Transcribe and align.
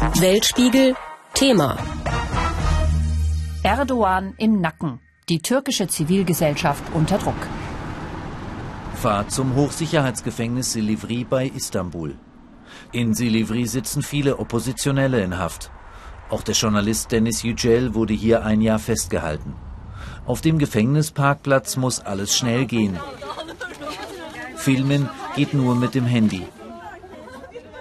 Weltspiegel 0.00 0.94
Thema 1.32 1.78
Erdogan 3.62 4.34
im 4.36 4.60
Nacken. 4.60 5.00
Die 5.30 5.38
türkische 5.40 5.88
Zivilgesellschaft 5.88 6.84
unter 6.92 7.16
Druck. 7.16 7.34
Fahrt 8.94 9.32
zum 9.32 9.54
Hochsicherheitsgefängnis 9.54 10.72
Silivri 10.72 11.24
bei 11.24 11.46
Istanbul. 11.46 12.18
In 12.92 13.14
Silivri 13.14 13.66
sitzen 13.66 14.02
viele 14.02 14.38
Oppositionelle 14.38 15.22
in 15.22 15.38
Haft. 15.38 15.70
Auch 16.28 16.42
der 16.42 16.54
Journalist 16.54 17.10
Dennis 17.10 17.42
Yücel 17.42 17.94
wurde 17.94 18.12
hier 18.12 18.44
ein 18.44 18.60
Jahr 18.60 18.78
festgehalten. 18.78 19.54
Auf 20.26 20.42
dem 20.42 20.58
Gefängnisparkplatz 20.58 21.76
muss 21.76 22.00
alles 22.00 22.36
schnell 22.36 22.66
gehen. 22.66 22.98
Filmen 24.56 25.08
geht 25.36 25.54
nur 25.54 25.74
mit 25.74 25.94
dem 25.94 26.04
Handy. 26.04 26.46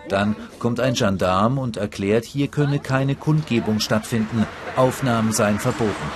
Dann 0.09 0.35
kommt 0.59 0.79
ein 0.79 0.93
Gendarm 0.93 1.57
und 1.57 1.77
erklärt, 1.77 2.25
hier 2.25 2.47
könne 2.47 2.79
keine 2.79 3.15
Kundgebung 3.15 3.79
stattfinden. 3.79 4.45
Aufnahmen 4.75 5.31
seien 5.31 5.59
verboten. 5.59 6.11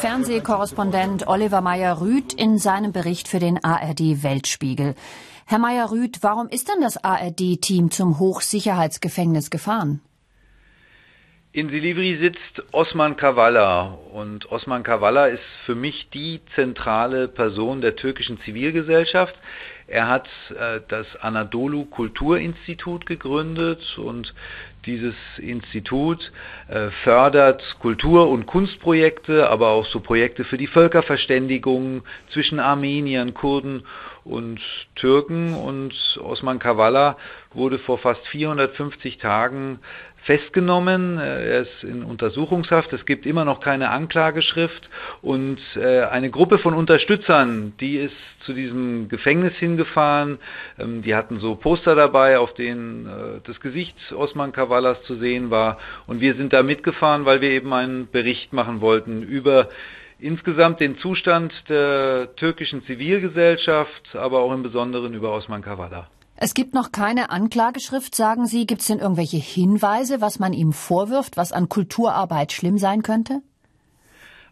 Fernsehkorrespondent 0.00 1.28
Oliver 1.28 1.60
Meyer-Rüth 1.60 2.32
in 2.32 2.56
seinem 2.56 2.92
Bericht 2.92 3.28
für 3.28 3.38
den 3.38 3.62
ARD 3.62 4.22
Weltspiegel. 4.22 4.94
Herr 5.44 5.58
Meyer-Rüth, 5.58 6.22
warum 6.22 6.48
ist 6.48 6.68
denn 6.68 6.80
das 6.80 7.04
ARD-Team 7.04 7.90
zum 7.90 8.18
Hochsicherheitsgefängnis 8.18 9.50
gefahren? 9.50 10.00
In 11.52 11.68
Silivri 11.68 12.16
sitzt 12.20 12.62
Osman 12.70 13.16
Kavala 13.16 13.98
und 14.12 14.52
Osman 14.52 14.84
Kavala 14.84 15.26
ist 15.26 15.42
für 15.66 15.74
mich 15.74 16.08
die 16.14 16.40
zentrale 16.54 17.26
Person 17.26 17.80
der 17.80 17.96
türkischen 17.96 18.40
Zivilgesellschaft. 18.42 19.34
Er 19.90 20.06
hat 20.06 20.28
äh, 20.50 20.80
das 20.86 21.16
Anadolu 21.16 21.84
Kulturinstitut 21.84 23.06
gegründet 23.06 23.98
und 23.98 24.32
dieses 24.86 25.16
Institut 25.36 26.30
äh, 26.68 26.90
fördert 27.02 27.60
Kultur- 27.80 28.28
und 28.28 28.46
Kunstprojekte, 28.46 29.50
aber 29.50 29.70
auch 29.70 29.84
so 29.86 29.98
Projekte 29.98 30.44
für 30.44 30.58
die 30.58 30.68
Völkerverständigung 30.68 32.04
zwischen 32.32 32.60
Armeniern, 32.60 33.34
Kurden 33.34 33.82
und 34.22 34.60
Türken. 34.94 35.54
Und 35.54 35.92
Osman 36.22 36.60
Kavala 36.60 37.16
wurde 37.52 37.80
vor 37.80 37.98
fast 37.98 38.24
450 38.28 39.18
Tagen 39.18 39.80
festgenommen. 40.22 41.18
Äh, 41.18 41.50
er 41.50 41.60
ist 41.62 41.84
in 41.84 42.02
Untersuchungshaft. 42.02 42.92
Es 42.92 43.04
gibt 43.06 43.26
immer 43.26 43.44
noch 43.44 43.60
keine 43.60 43.90
Anklageschrift. 43.90 44.88
Und 45.22 45.58
äh, 45.76 46.02
eine 46.02 46.30
Gruppe 46.30 46.58
von 46.58 46.74
Unterstützern, 46.74 47.74
die 47.80 47.96
ist 47.96 48.14
zu 48.44 48.52
diesem 48.52 49.08
Gefängnis 49.08 49.54
hingefahren. 49.54 50.38
Ähm, 50.78 51.02
die 51.02 51.14
hatten 51.14 51.40
so 51.40 51.56
Poster 51.56 51.94
dabei, 51.94 52.38
auf 52.38 52.54
denen 52.54 53.06
äh, 53.06 53.40
das 53.44 53.60
Gesicht 53.60 53.96
Osman 54.12 54.52
Kavallas 54.52 55.02
zu 55.04 55.16
sehen 55.16 55.50
war. 55.50 55.78
Und 56.06 56.20
wir 56.20 56.34
sind 56.34 56.52
da 56.52 56.62
mitgefahren, 56.62 57.24
weil 57.24 57.40
wir 57.40 57.50
eben 57.50 57.72
einen 57.72 58.10
Bericht 58.10 58.52
machen 58.52 58.80
wollten 58.80 59.22
über 59.22 59.68
insgesamt 60.18 60.80
den 60.80 60.98
Zustand 60.98 61.52
der 61.68 62.34
türkischen 62.36 62.84
Zivilgesellschaft, 62.84 64.14
aber 64.14 64.40
auch 64.40 64.52
im 64.52 64.62
Besonderen 64.62 65.14
über 65.14 65.32
Osman 65.32 65.62
Kavala. 65.62 66.08
Es 66.42 66.54
gibt 66.54 66.72
noch 66.72 66.90
keine 66.90 67.28
Anklageschrift, 67.28 68.14
sagen 68.14 68.46
Sie. 68.46 68.64
Gibt 68.64 68.80
es 68.80 68.86
denn 68.86 68.98
irgendwelche 68.98 69.36
Hinweise, 69.36 70.22
was 70.22 70.38
man 70.38 70.54
ihm 70.54 70.72
vorwirft, 70.72 71.36
was 71.36 71.52
an 71.52 71.68
Kulturarbeit 71.68 72.52
schlimm 72.52 72.78
sein 72.78 73.02
könnte? 73.02 73.42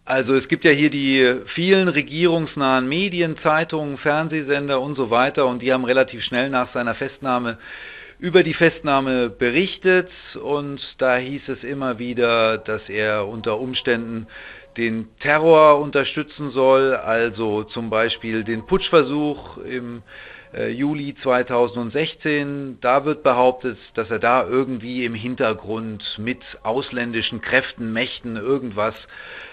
Also 0.05 0.35
es 0.35 0.49
gibt 0.49 0.65
ja 0.65 0.71
hier 0.71 0.91
die 0.91 1.41
vielen 1.55 1.89
regierungsnahen 1.89 2.87
Medien, 2.87 3.39
Zeitungen, 3.43 3.97
Fernsehsender 3.97 4.83
und 4.83 4.97
so 4.97 5.09
weiter 5.09 5.47
und 5.47 5.63
die 5.63 5.73
haben 5.73 5.87
relativ 5.87 6.23
schnell 6.25 6.51
nach 6.51 6.75
seiner 6.75 6.95
Festnahme 6.95 7.57
über 8.19 8.43
die 8.43 8.55
Festnahme 8.55 9.31
berichtet 9.31 10.11
und 10.43 10.81
da 10.99 11.17
hieß 11.17 11.49
es 11.49 11.65
immer 11.65 11.99
wieder, 11.99 12.59
dass 12.59 12.87
er 12.91 13.27
unter 13.27 13.59
Umständen 13.59 14.27
den 14.77 15.09
Terror 15.21 15.81
unterstützen 15.81 16.51
soll, 16.51 16.95
also 16.95 17.65
zum 17.65 17.89
Beispiel 17.89 18.45
den 18.45 18.67
Putschversuch 18.67 19.57
im 19.59 20.03
Juli 20.71 21.15
2016. 21.23 22.79
Da 22.81 23.05
wird 23.05 23.23
behauptet, 23.23 23.79
dass 23.95 24.11
er 24.11 24.19
da 24.19 24.47
irgendwie 24.47 25.05
im 25.05 25.15
Hintergrund 25.15 26.03
mit 26.19 26.43
ausländischen 26.63 27.41
Kräften, 27.41 27.93
Mächten 27.93 28.37
irgendwas 28.37 28.95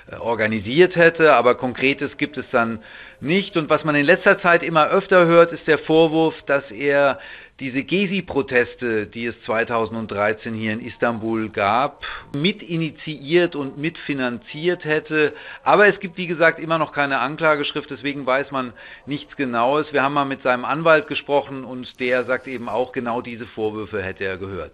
äh, 0.09 0.15
organisiert 0.15 0.95
hätte, 0.95 1.33
aber 1.33 1.55
Konkretes 1.55 2.15
gibt 2.17 2.37
es 2.37 2.45
dann 2.51 2.83
nicht. 3.19 3.57
Und 3.57 3.69
was 3.69 3.83
man 3.83 3.95
in 3.95 4.05
letzter 4.05 4.39
Zeit 4.39 4.63
immer 4.63 4.87
öfter 4.87 5.25
hört, 5.25 5.51
ist 5.51 5.67
der 5.67 5.79
Vorwurf, 5.79 6.35
dass 6.43 6.69
er 6.71 7.19
diese 7.59 7.83
Gezi-Proteste, 7.83 9.07
die 9.07 9.27
es 9.27 9.35
2013 9.45 10.53
hier 10.53 10.73
in 10.73 10.85
Istanbul 10.85 11.49
gab, 11.49 12.03
mit 12.35 12.61
initiiert 12.61 13.55
und 13.55 13.77
mitfinanziert 13.77 14.83
hätte. 14.83 15.33
Aber 15.63 15.87
es 15.87 15.99
gibt, 15.99 16.17
wie 16.17 16.27
gesagt, 16.27 16.59
immer 16.59 16.77
noch 16.77 16.91
keine 16.91 17.19
Anklageschrift, 17.19 17.89
deswegen 17.89 18.25
weiß 18.25 18.51
man 18.51 18.73
nichts 19.05 19.35
Genaues. 19.37 19.93
Wir 19.93 20.03
haben 20.03 20.13
mal 20.13 20.25
mit 20.25 20.43
seinem 20.43 20.65
Anwalt 20.65 21.07
gesprochen 21.07 21.63
und 21.63 21.99
der 21.99 22.25
sagt 22.25 22.47
eben 22.47 22.67
auch, 22.67 22.91
genau 22.91 23.21
diese 23.21 23.45
Vorwürfe 23.45 24.01
hätte 24.03 24.25
er 24.25 24.37
gehört. 24.37 24.73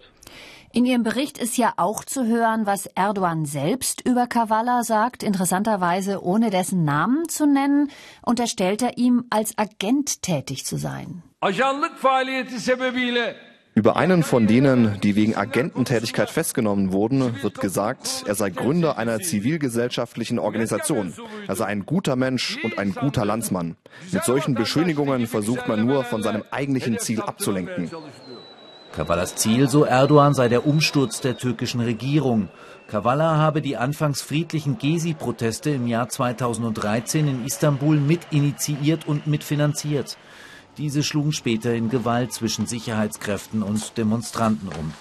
In 0.74 0.86
Ihrem 0.86 1.02
Bericht 1.02 1.36
ist 1.36 1.58
ja 1.58 1.74
auch 1.76 2.02
zu 2.02 2.26
hören, 2.26 2.64
was 2.64 2.86
Erdogan 2.86 3.44
selbst 3.44 4.00
über 4.08 4.26
Kavala 4.26 4.82
sagt, 4.84 5.22
interessanterweise 5.22 6.24
ohne 6.24 6.48
dessen 6.48 6.84
Namen 6.84 7.28
zu 7.28 7.46
nennen, 7.46 7.90
unterstellt 8.22 8.80
er 8.80 8.96
ihm 8.96 9.26
als 9.28 9.56
Agent 9.58 10.22
tätig 10.22 10.64
zu 10.64 10.78
sein. 10.78 11.22
Über 13.74 13.96
einen 13.96 14.22
von 14.22 14.46
denen, 14.46 15.00
die 15.00 15.16
wegen 15.16 15.34
Agententätigkeit 15.34 16.30
festgenommen 16.30 16.92
wurden, 16.92 17.42
wird 17.42 17.58
gesagt, 17.58 18.22
er 18.28 18.36
sei 18.36 18.50
Gründer 18.50 18.96
einer 18.96 19.18
zivilgesellschaftlichen 19.18 20.38
Organisation. 20.38 21.12
Er 21.48 21.56
sei 21.56 21.64
ein 21.64 21.84
guter 21.84 22.14
Mensch 22.14 22.58
und 22.62 22.78
ein 22.78 22.94
guter 22.94 23.24
Landsmann. 23.24 23.74
Mit 24.12 24.22
solchen 24.22 24.54
Beschönigungen 24.54 25.26
versucht 25.26 25.66
man 25.66 25.84
nur, 25.84 26.04
von 26.04 26.22
seinem 26.22 26.44
eigentlichen 26.52 27.00
Ziel 27.00 27.20
abzulenken. 27.20 27.90
Kavalas 28.92 29.34
Ziel, 29.34 29.68
so 29.68 29.84
Erdogan, 29.84 30.34
sei 30.34 30.48
der 30.48 30.64
Umsturz 30.64 31.20
der 31.20 31.38
türkischen 31.38 31.80
Regierung. 31.80 32.50
Kavala 32.86 33.36
habe 33.38 33.62
die 33.62 33.76
anfangs 33.78 34.20
friedlichen 34.22 34.78
Gezi-Proteste 34.78 35.70
im 35.70 35.88
Jahr 35.88 36.08
2013 36.08 37.26
in 37.26 37.46
Istanbul 37.46 37.96
mit 37.96 38.20
initiiert 38.30 39.08
und 39.08 39.26
mitfinanziert. 39.26 40.18
Diese 40.78 41.02
schlugen 41.02 41.32
später 41.32 41.74
in 41.74 41.90
Gewalt 41.90 42.32
zwischen 42.32 42.66
Sicherheitskräften 42.66 43.62
und 43.62 43.98
Demonstranten 43.98 44.68
um. 44.68 44.92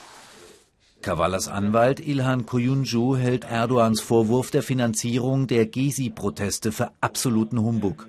Kavalas 1.01 1.47
Anwalt 1.47 1.99
Ilhan 1.99 2.45
Koyuncu 2.45 3.15
hält 3.15 3.45
Erdogans 3.45 4.01
Vorwurf 4.01 4.51
der 4.51 4.61
Finanzierung 4.61 5.47
der 5.47 5.65
Gezi-Proteste 5.65 6.71
für 6.71 6.91
absoluten 7.01 7.59
Humbug. 7.59 8.07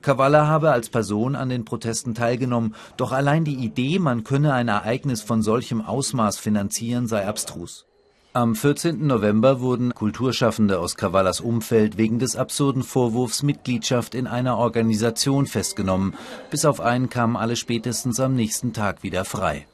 Kavala 0.00 0.48
habe 0.48 0.72
als 0.72 0.88
Person 0.88 1.36
an 1.36 1.48
den 1.48 1.64
Protesten 1.64 2.14
teilgenommen, 2.14 2.74
doch 2.96 3.12
allein 3.12 3.44
die 3.44 3.54
Idee, 3.54 3.98
man 3.98 4.24
könne 4.24 4.52
ein 4.54 4.68
Ereignis 4.68 5.22
von 5.22 5.42
solchem 5.42 5.80
Ausmaß 5.80 6.38
finanzieren, 6.38 7.06
sei 7.06 7.26
abstrus. 7.26 7.86
Am 8.34 8.54
14. 8.54 9.06
November 9.06 9.60
wurden 9.60 9.94
Kulturschaffende 9.94 10.78
aus 10.80 10.96
Kavallas 10.96 11.42
Umfeld 11.42 11.98
wegen 11.98 12.18
des 12.18 12.34
absurden 12.34 12.82
Vorwurfs 12.82 13.42
Mitgliedschaft 13.42 14.14
in 14.14 14.26
einer 14.26 14.56
Organisation 14.56 15.44
festgenommen. 15.44 16.14
Bis 16.50 16.64
auf 16.64 16.80
einen 16.80 17.10
kamen 17.10 17.36
alle 17.36 17.56
spätestens 17.56 18.20
am 18.20 18.34
nächsten 18.34 18.72
Tag 18.72 19.02
wieder 19.02 19.26
frei. 19.26 19.66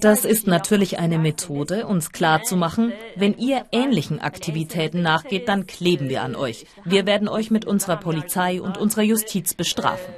Das 0.00 0.24
ist 0.24 0.46
natürlich 0.46 1.00
eine 1.00 1.18
Methode, 1.18 1.88
uns 1.88 2.12
klarzumachen, 2.12 2.92
wenn 3.16 3.36
ihr 3.36 3.64
ähnlichen 3.72 4.20
Aktivitäten 4.20 5.02
nachgeht, 5.02 5.48
dann 5.48 5.66
kleben 5.66 6.08
wir 6.08 6.22
an 6.22 6.36
euch. 6.36 6.66
Wir 6.84 7.06
werden 7.06 7.26
euch 7.26 7.50
mit 7.50 7.64
unserer 7.64 7.96
Polizei 7.96 8.62
und 8.62 8.78
unserer 8.78 9.02
Justiz 9.02 9.52
bestrafen. 9.52 10.14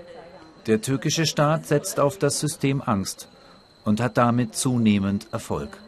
Der 0.67 0.83
türkische 0.83 1.25
Staat 1.25 1.67
setzt 1.67 2.01
auf 2.01 2.19
das 2.19 2.39
System 2.39 2.83
Angst 2.85 3.31
und 3.87 3.99
hat 3.99 4.19
damit 4.19 4.55
zunehmend 4.55 5.29
Erfolg. 5.33 5.79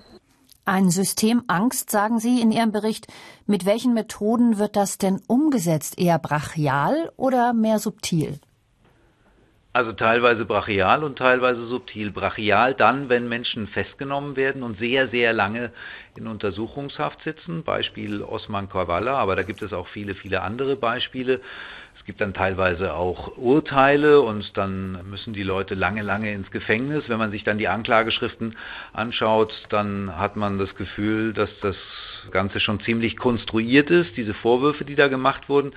Ein 0.64 0.90
System 0.90 1.42
Angst, 1.48 1.90
sagen 1.90 2.18
Sie 2.18 2.40
in 2.40 2.52
Ihrem 2.52 2.70
Bericht. 2.70 3.06
Mit 3.46 3.66
welchen 3.66 3.94
Methoden 3.94 4.58
wird 4.58 4.76
das 4.76 4.98
denn 4.98 5.20
umgesetzt? 5.26 5.98
Eher 5.98 6.18
brachial 6.18 7.10
oder 7.16 7.52
mehr 7.52 7.78
subtil? 7.78 8.38
Also 9.72 9.92
teilweise 9.92 10.44
brachial 10.44 11.04
und 11.04 11.16
teilweise 11.16 11.66
subtil. 11.66 12.10
Brachial 12.10 12.74
dann, 12.74 13.08
wenn 13.08 13.28
Menschen 13.28 13.68
festgenommen 13.68 14.34
werden 14.34 14.64
und 14.64 14.78
sehr, 14.78 15.08
sehr 15.08 15.32
lange 15.32 15.70
in 16.16 16.26
Untersuchungshaft 16.26 17.22
sitzen. 17.22 17.62
Beispiel 17.62 18.22
Osman 18.22 18.68
Kavala, 18.68 19.16
aber 19.16 19.36
da 19.36 19.44
gibt 19.44 19.62
es 19.62 19.72
auch 19.72 19.86
viele, 19.86 20.16
viele 20.16 20.42
andere 20.42 20.74
Beispiele. 20.74 21.40
Es 22.00 22.06
gibt 22.06 22.22
dann 22.22 22.32
teilweise 22.32 22.94
auch 22.94 23.36
Urteile 23.36 24.22
und 24.22 24.56
dann 24.56 25.10
müssen 25.10 25.34
die 25.34 25.42
Leute 25.42 25.74
lange, 25.74 26.00
lange 26.00 26.32
ins 26.32 26.50
Gefängnis. 26.50 27.04
Wenn 27.08 27.18
man 27.18 27.30
sich 27.30 27.44
dann 27.44 27.58
die 27.58 27.68
Anklageschriften 27.68 28.56
anschaut, 28.94 29.52
dann 29.68 30.16
hat 30.16 30.34
man 30.34 30.58
das 30.58 30.74
Gefühl, 30.76 31.34
dass 31.34 31.50
das 31.60 31.76
Ganze 32.30 32.58
schon 32.58 32.80
ziemlich 32.80 33.18
konstruiert 33.18 33.90
ist, 33.90 34.16
diese 34.16 34.32
Vorwürfe, 34.32 34.86
die 34.86 34.94
da 34.94 35.08
gemacht 35.08 35.50
wurden. 35.50 35.72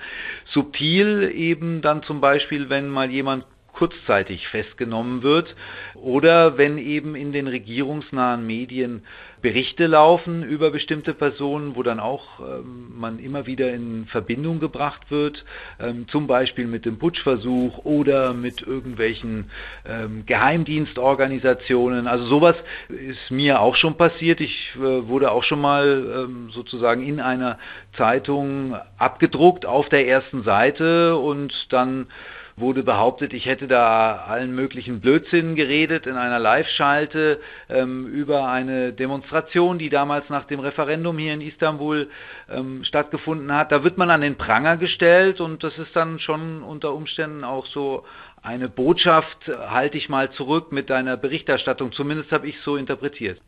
Subtil 0.46 1.30
eben 1.34 1.82
dann 1.82 2.02
zum 2.02 2.22
Beispiel, 2.22 2.70
wenn 2.70 2.88
mal 2.88 3.10
jemand 3.10 3.44
kurzzeitig 3.74 4.48
festgenommen 4.48 5.22
wird 5.22 5.54
oder 5.94 6.56
wenn 6.56 6.78
eben 6.78 7.14
in 7.14 7.32
den 7.32 7.48
regierungsnahen 7.48 8.46
Medien 8.46 9.02
Berichte 9.44 9.86
laufen 9.86 10.42
über 10.42 10.70
bestimmte 10.70 11.12
Personen, 11.12 11.76
wo 11.76 11.82
dann 11.82 12.00
auch 12.00 12.40
ähm, 12.40 12.98
man 12.98 13.18
immer 13.18 13.46
wieder 13.46 13.74
in 13.74 14.06
Verbindung 14.06 14.58
gebracht 14.58 15.10
wird, 15.10 15.44
ähm, 15.78 16.08
zum 16.08 16.26
Beispiel 16.26 16.66
mit 16.66 16.86
dem 16.86 16.98
Putschversuch 16.98 17.84
oder 17.84 18.32
mit 18.32 18.62
irgendwelchen 18.62 19.50
ähm, 19.84 20.24
Geheimdienstorganisationen. 20.24 22.06
Also 22.06 22.24
sowas 22.24 22.56
ist 22.88 23.30
mir 23.30 23.60
auch 23.60 23.76
schon 23.76 23.98
passiert. 23.98 24.40
Ich 24.40 24.72
äh, 24.76 25.08
wurde 25.08 25.30
auch 25.30 25.44
schon 25.44 25.60
mal 25.60 26.24
ähm, 26.24 26.48
sozusagen 26.50 27.06
in 27.06 27.20
einer 27.20 27.58
Zeitung 27.98 28.74
abgedruckt 28.96 29.66
auf 29.66 29.90
der 29.90 30.08
ersten 30.08 30.42
Seite 30.44 31.18
und 31.18 31.52
dann 31.68 32.06
wurde 32.56 32.84
behauptet, 32.84 33.32
ich 33.32 33.46
hätte 33.46 33.66
da 33.66 34.24
allen 34.28 34.54
möglichen 34.54 35.00
Blödsinn 35.00 35.56
geredet 35.56 36.06
in 36.06 36.16
einer 36.16 36.38
Live-Schalte 36.38 37.40
ähm, 37.68 38.06
über 38.06 38.48
eine 38.48 38.92
Demonstration, 38.92 39.78
die 39.78 39.90
damals 39.90 40.28
nach 40.28 40.44
dem 40.44 40.60
Referendum 40.60 41.18
hier 41.18 41.34
in 41.34 41.40
Istanbul 41.40 42.08
ähm, 42.48 42.84
stattgefunden 42.84 43.52
hat. 43.52 43.72
Da 43.72 43.82
wird 43.82 43.98
man 43.98 44.10
an 44.10 44.20
den 44.20 44.36
Pranger 44.36 44.76
gestellt 44.76 45.40
und 45.40 45.64
das 45.64 45.76
ist 45.78 45.96
dann 45.96 46.20
schon 46.20 46.62
unter 46.62 46.94
Umständen 46.94 47.42
auch 47.42 47.66
so 47.66 48.04
eine 48.40 48.68
Botschaft, 48.68 49.48
halte 49.48 49.98
ich 49.98 50.08
mal 50.08 50.30
zurück 50.32 50.70
mit 50.70 50.90
deiner 50.90 51.16
Berichterstattung. 51.16 51.92
Zumindest 51.92 52.30
habe 52.30 52.46
ich 52.46 52.60
so 52.60 52.76
interpretiert. 52.76 53.40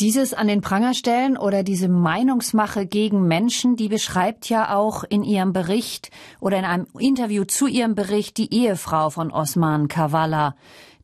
Dieses 0.00 0.32
an 0.32 0.48
den 0.48 0.62
Pranger 0.62 0.94
stellen 0.94 1.36
oder 1.36 1.62
diese 1.62 1.86
Meinungsmache 1.86 2.86
gegen 2.86 3.28
Menschen, 3.28 3.76
die 3.76 3.88
beschreibt 3.88 4.48
ja 4.48 4.74
auch 4.74 5.04
in 5.04 5.22
ihrem 5.22 5.52
Bericht 5.52 6.10
oder 6.40 6.58
in 6.58 6.64
einem 6.64 6.86
Interview 6.98 7.44
zu 7.44 7.66
ihrem 7.66 7.94
Bericht 7.94 8.38
die 8.38 8.50
Ehefrau 8.50 9.10
von 9.10 9.30
Osman 9.30 9.88
Kavala, 9.88 10.56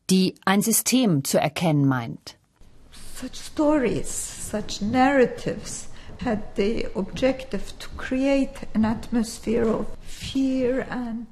die 0.09 0.35
ein 0.47 0.63
System 0.63 1.25
zu 1.25 1.39
erkennen 1.39 1.87
meint. 1.87 2.39
Such 3.21 3.35
stories, 3.35 4.51
such 4.51 4.81
narratives 4.81 5.89
had 6.25 6.39
the 6.57 6.87
objective 6.95 7.79
to 7.79 7.91
create 7.99 8.55
an 8.73 8.87
atmosphere 8.87 9.81
of 9.81 9.87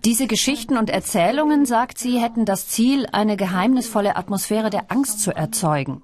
diese 0.04 0.26
Geschichten 0.26 0.76
und 0.76 0.90
Erzählungen, 0.90 1.64
sagt 1.64 1.98
sie, 1.98 2.20
hätten 2.20 2.44
das 2.44 2.68
Ziel, 2.68 3.06
eine 3.12 3.36
geheimnisvolle 3.36 4.16
Atmosphäre 4.16 4.70
der 4.70 4.90
Angst 4.90 5.20
zu 5.20 5.34
erzeugen 5.34 6.02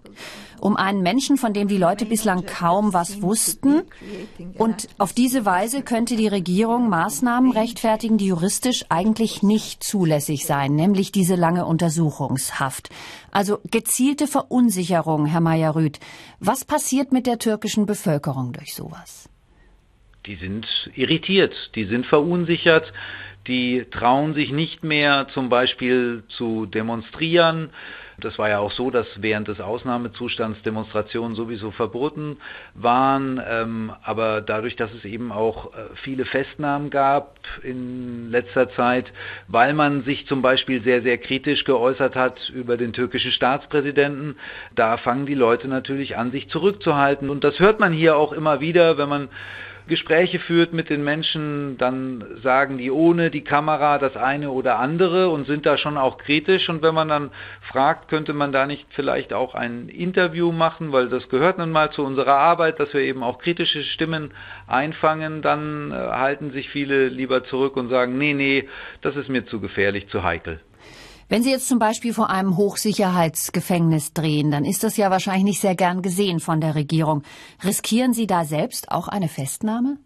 um 0.61 0.77
einen 0.77 1.03
Menschen, 1.03 1.37
von 1.37 1.53
dem 1.53 1.69
die 1.69 1.79
Leute 1.79 2.05
bislang 2.07 2.47
kaum 2.47 2.93
was 2.93 3.23
wussten. 3.23 3.83
Und 4.57 4.89
auf 4.99 5.13
diese 5.13 5.45
Weise 5.45 5.83
könnte 5.83 6.17
die 6.17 6.29
Regierung 6.29 6.89
Maßnahmen 6.89 7.53
rechtfertigen, 7.53 8.19
die 8.19 8.27
juristisch 8.27 8.85
eigentlich 8.89 9.43
nicht 9.43 9.83
zulässig 9.83 10.47
seien, 10.47 10.75
nämlich 10.75 11.13
diese 11.13 11.35
lange 11.35 11.67
Untersuchungshaft. 11.67 12.91
Also 13.31 13.59
gezielte 13.71 14.27
Verunsicherung, 14.27 15.27
Herr 15.27 15.41
Meyer-Rüth. 15.41 15.99
Was 16.39 16.65
passiert 16.65 17.13
mit 17.13 17.27
der 17.27 17.39
türkischen 17.39 17.87
Bevölkerung 17.87 18.53
durch 18.53 18.75
sowas? 18.75 19.29
Die 20.27 20.37
sind 20.37 20.67
irritiert, 20.95 21.55
die 21.75 21.87
sind 21.87 22.05
verunsichert, 22.07 22.93
die 23.47 23.87
trauen 23.91 24.35
sich 24.35 24.53
nicht 24.53 24.85
mehr 24.85 25.29
zum 25.33 25.49
Beispiel 25.49 26.25
zu 26.37 26.67
demonstrieren, 26.67 27.71
das 28.25 28.39
war 28.39 28.49
ja 28.49 28.59
auch 28.59 28.73
so, 28.73 28.91
dass 28.91 29.07
während 29.17 29.49
des 29.49 29.61
Ausnahmezustands 29.61 30.63
Demonstrationen 30.63 31.35
sowieso 31.35 31.71
verboten 31.71 32.39
waren. 32.75 33.41
Ähm, 33.47 33.93
aber 34.03 34.41
dadurch, 34.41 34.77
dass 34.77 34.93
es 34.93 35.05
eben 35.05 35.33
auch 35.33 35.75
äh, 35.75 35.79
viele 36.03 36.25
Festnahmen 36.25 36.91
gab 36.91 37.39
in 37.63 38.31
letzter 38.31 38.71
Zeit, 38.71 39.13
weil 39.49 39.75
man 39.75 40.03
sich 40.05 40.27
zum 40.27 40.43
Beispiel 40.43 40.83
sehr, 40.83 41.03
sehr 41.03 41.19
kritisch 41.19 41.65
geäußert 41.65 42.15
hat 42.15 42.51
über 42.51 42.77
den 42.77 42.93
türkischen 42.93 43.33
Staatspräsidenten, 43.33 44.37
da 44.75 44.97
fangen 44.97 45.27
die 45.27 45.35
Leute 45.35 45.69
natürlich 45.69 46.17
an, 46.17 46.31
sich 46.31 46.49
zurückzuhalten. 46.49 47.31
Und 47.31 47.45
das 47.45 47.59
hört 47.59 47.81
man 47.81 47.93
hier 47.93 48.17
auch 48.17 48.33
immer 48.33 48.61
wieder, 48.61 48.99
wenn 48.99 49.09
man 49.09 49.29
Gespräche 49.89 50.39
führt 50.39 50.73
mit 50.73 50.91
den 50.91 51.03
Menschen, 51.05 51.79
dann 51.79 52.25
sagen 52.43 52.79
die 52.79 52.91
ohne 52.91 53.31
die 53.31 53.43
Kamera 53.43 53.99
das 53.99 54.17
eine 54.17 54.51
oder 54.51 54.79
andere 54.79 55.29
und 55.31 55.47
sind 55.47 55.67
da 55.67 55.77
schon 55.77 55.97
auch 55.97 56.19
kritisch. 56.19 56.69
Und 56.69 56.83
wenn 56.83 56.95
man 56.95 57.09
dann 57.09 57.31
fragt, 57.73 58.09
könnte 58.09 58.33
man 58.33 58.53
da 58.53 58.67
nicht 58.67 58.87
vielleicht 58.91 59.33
auch 59.33 59.55
ein 59.55 59.89
Interview 59.89 60.53
machen, 60.53 60.93
weil 60.93 61.09
das 61.09 61.29
gehört 61.29 61.59
nun 61.59 61.71
mal 61.71 61.91
zu 61.91 62.05
unserer 62.05 62.37
Arbeit, 62.37 62.81
dass 62.81 62.93
wir 62.95 63.01
eben 63.01 63.23
auch 63.23 63.39
kritische 63.39 63.83
Stimmen 63.83 64.33
einfangen, 64.67 65.43
dann 65.43 65.91
äh, 65.91 65.95
halten 65.95 66.53
sich 66.53 66.71
viele 66.71 67.09
lieber 67.09 67.45
zurück 67.45 67.77
und 67.77 67.89
sagen, 67.89 68.19
nee, 68.19 68.35
nee, 68.35 68.69
das 69.03 69.17
ist 69.17 69.29
mir 69.29 69.47
zu 69.47 69.61
gefährlich, 69.61 70.09
zu 70.09 70.23
heikel. 70.23 70.61
Wenn 71.31 71.45
Sie 71.45 71.53
jetzt 71.53 71.69
zum 71.69 71.79
Beispiel 71.79 72.13
vor 72.13 72.29
einem 72.29 72.57
Hochsicherheitsgefängnis 72.57 74.13
drehen, 74.15 74.51
dann 74.51 74.65
ist 74.65 74.83
das 74.83 74.97
ja 74.97 75.13
wahrscheinlich 75.13 75.45
nicht 75.45 75.61
sehr 75.61 75.77
gern 75.77 76.03
gesehen 76.03 76.41
von 76.41 76.61
der 76.61 76.75
Regierung. 76.75 77.23
Riskieren 77.65 78.13
Sie 78.13 78.27
da 78.27 78.45
selbst 78.45 78.91
auch 78.91 79.07
eine 79.07 79.29
Festnahme? 79.29 79.99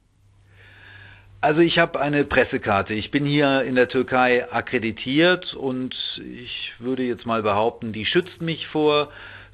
Also 1.40 1.62
ich 1.62 1.78
habe 1.78 1.98
eine 1.98 2.24
Pressekarte. 2.24 2.92
Ich 2.92 3.10
bin 3.10 3.24
hier 3.24 3.62
in 3.62 3.74
der 3.74 3.88
Türkei 3.88 4.52
akkreditiert 4.52 5.54
und 5.54 5.94
ich 6.18 6.74
würde 6.78 7.04
jetzt 7.04 7.24
mal 7.24 7.42
behaupten, 7.42 7.94
die 7.94 8.04
schützt 8.04 8.42
mich 8.42 8.66
vor 8.66 9.08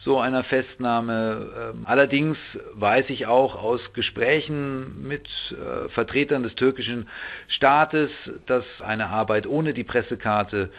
so 0.05 0.19
einer 0.19 0.45
Festnahme. 0.45 1.73
Ähm, 1.75 1.83
allerdings 1.85 2.39
weiß 2.75 3.11
ich 3.11 3.27
auch 3.27 3.55
aus 3.55 3.81
Gesprächen 3.93 5.07
mit 5.07 5.29
äh, 5.51 5.89
Vertretern 5.91 6.43
des 6.43 6.55
türkischen 6.55 7.09
Staates, 7.49 8.11
dass 8.47 8.65
eine 8.81 9.09
Arbeit 9.09 9.47
ohne 9.47 9.75
die 9.75 9.85
Pressekarte 9.85 10.71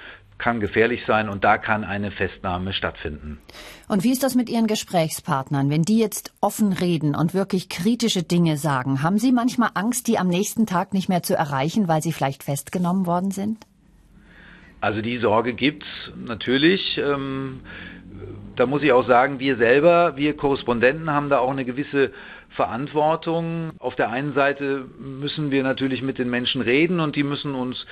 kann 0.41 0.59
gefährlich 0.59 1.03
sein 1.05 1.29
und 1.29 1.43
da 1.43 1.57
kann 1.57 1.83
eine 1.83 2.11
Festnahme 2.11 2.73
stattfinden. 2.73 3.39
Und 3.87 4.03
wie 4.03 4.11
ist 4.11 4.23
das 4.23 4.35
mit 4.35 4.49
Ihren 4.49 4.67
Gesprächspartnern? 4.67 5.69
Wenn 5.69 5.83
die 5.83 5.99
jetzt 5.99 6.33
offen 6.41 6.73
reden 6.73 7.15
und 7.15 7.33
wirklich 7.33 7.69
kritische 7.69 8.23
Dinge 8.23 8.57
sagen, 8.57 9.03
haben 9.03 9.19
Sie 9.19 9.31
manchmal 9.31 9.69
Angst, 9.75 10.07
die 10.07 10.17
am 10.17 10.27
nächsten 10.27 10.65
Tag 10.65 10.93
nicht 10.93 11.09
mehr 11.09 11.21
zu 11.21 11.35
erreichen, 11.35 11.87
weil 11.87 12.01
sie 12.01 12.11
vielleicht 12.11 12.43
festgenommen 12.43 13.05
worden 13.05 13.29
sind? 13.29 13.65
Also 14.81 15.01
die 15.01 15.19
Sorge 15.19 15.53
gibt's 15.53 15.87
natürlich. 16.15 16.97
Ähm, 16.97 17.59
da 18.55 18.65
muss 18.65 18.81
ich 18.81 18.91
auch 18.91 19.07
sagen, 19.07 19.39
wir 19.39 19.57
selber, 19.57 20.17
wir 20.17 20.35
Korrespondenten 20.35 21.11
haben 21.11 21.29
da 21.29 21.37
auch 21.37 21.51
eine 21.51 21.65
gewisse 21.65 22.11
Verantwortung. 22.49 23.71
Auf 23.77 23.95
der 23.95 24.09
einen 24.09 24.33
Seite 24.33 24.85
müssen 24.99 25.51
wir 25.51 25.61
natürlich 25.61 26.01
mit 26.01 26.17
den 26.17 26.31
Menschen 26.31 26.61
reden 26.61 26.99
und 26.99 27.15
die 27.15 27.23
müssen 27.23 27.53
uns 27.53 27.85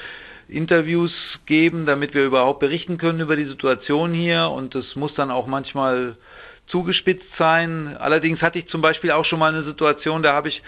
Interviews 0.50 1.14
geben, 1.46 1.86
damit 1.86 2.14
wir 2.14 2.26
überhaupt 2.26 2.60
berichten 2.60 2.98
können 2.98 3.20
über 3.20 3.36
die 3.36 3.46
Situation 3.46 4.14
hier 4.14 4.50
und 4.50 4.76
das 4.76 4.96
muss 4.96 5.14
dann 5.14 5.32
auch 5.32 5.48
manchmal 5.48 6.18
zugespitzt 6.68 7.28
sein. 7.38 7.96
Allerdings 7.98 8.42
hatte 8.42 8.60
ich 8.60 8.68
zum 8.68 8.82
Beispiel 8.82 9.12
auch 9.12 9.26
schon 9.26 9.40
mal 9.40 9.54
eine 9.54 9.64
Situation, 9.64 10.24
da 10.24 10.34
habe 10.34 10.50
ich 10.50 10.62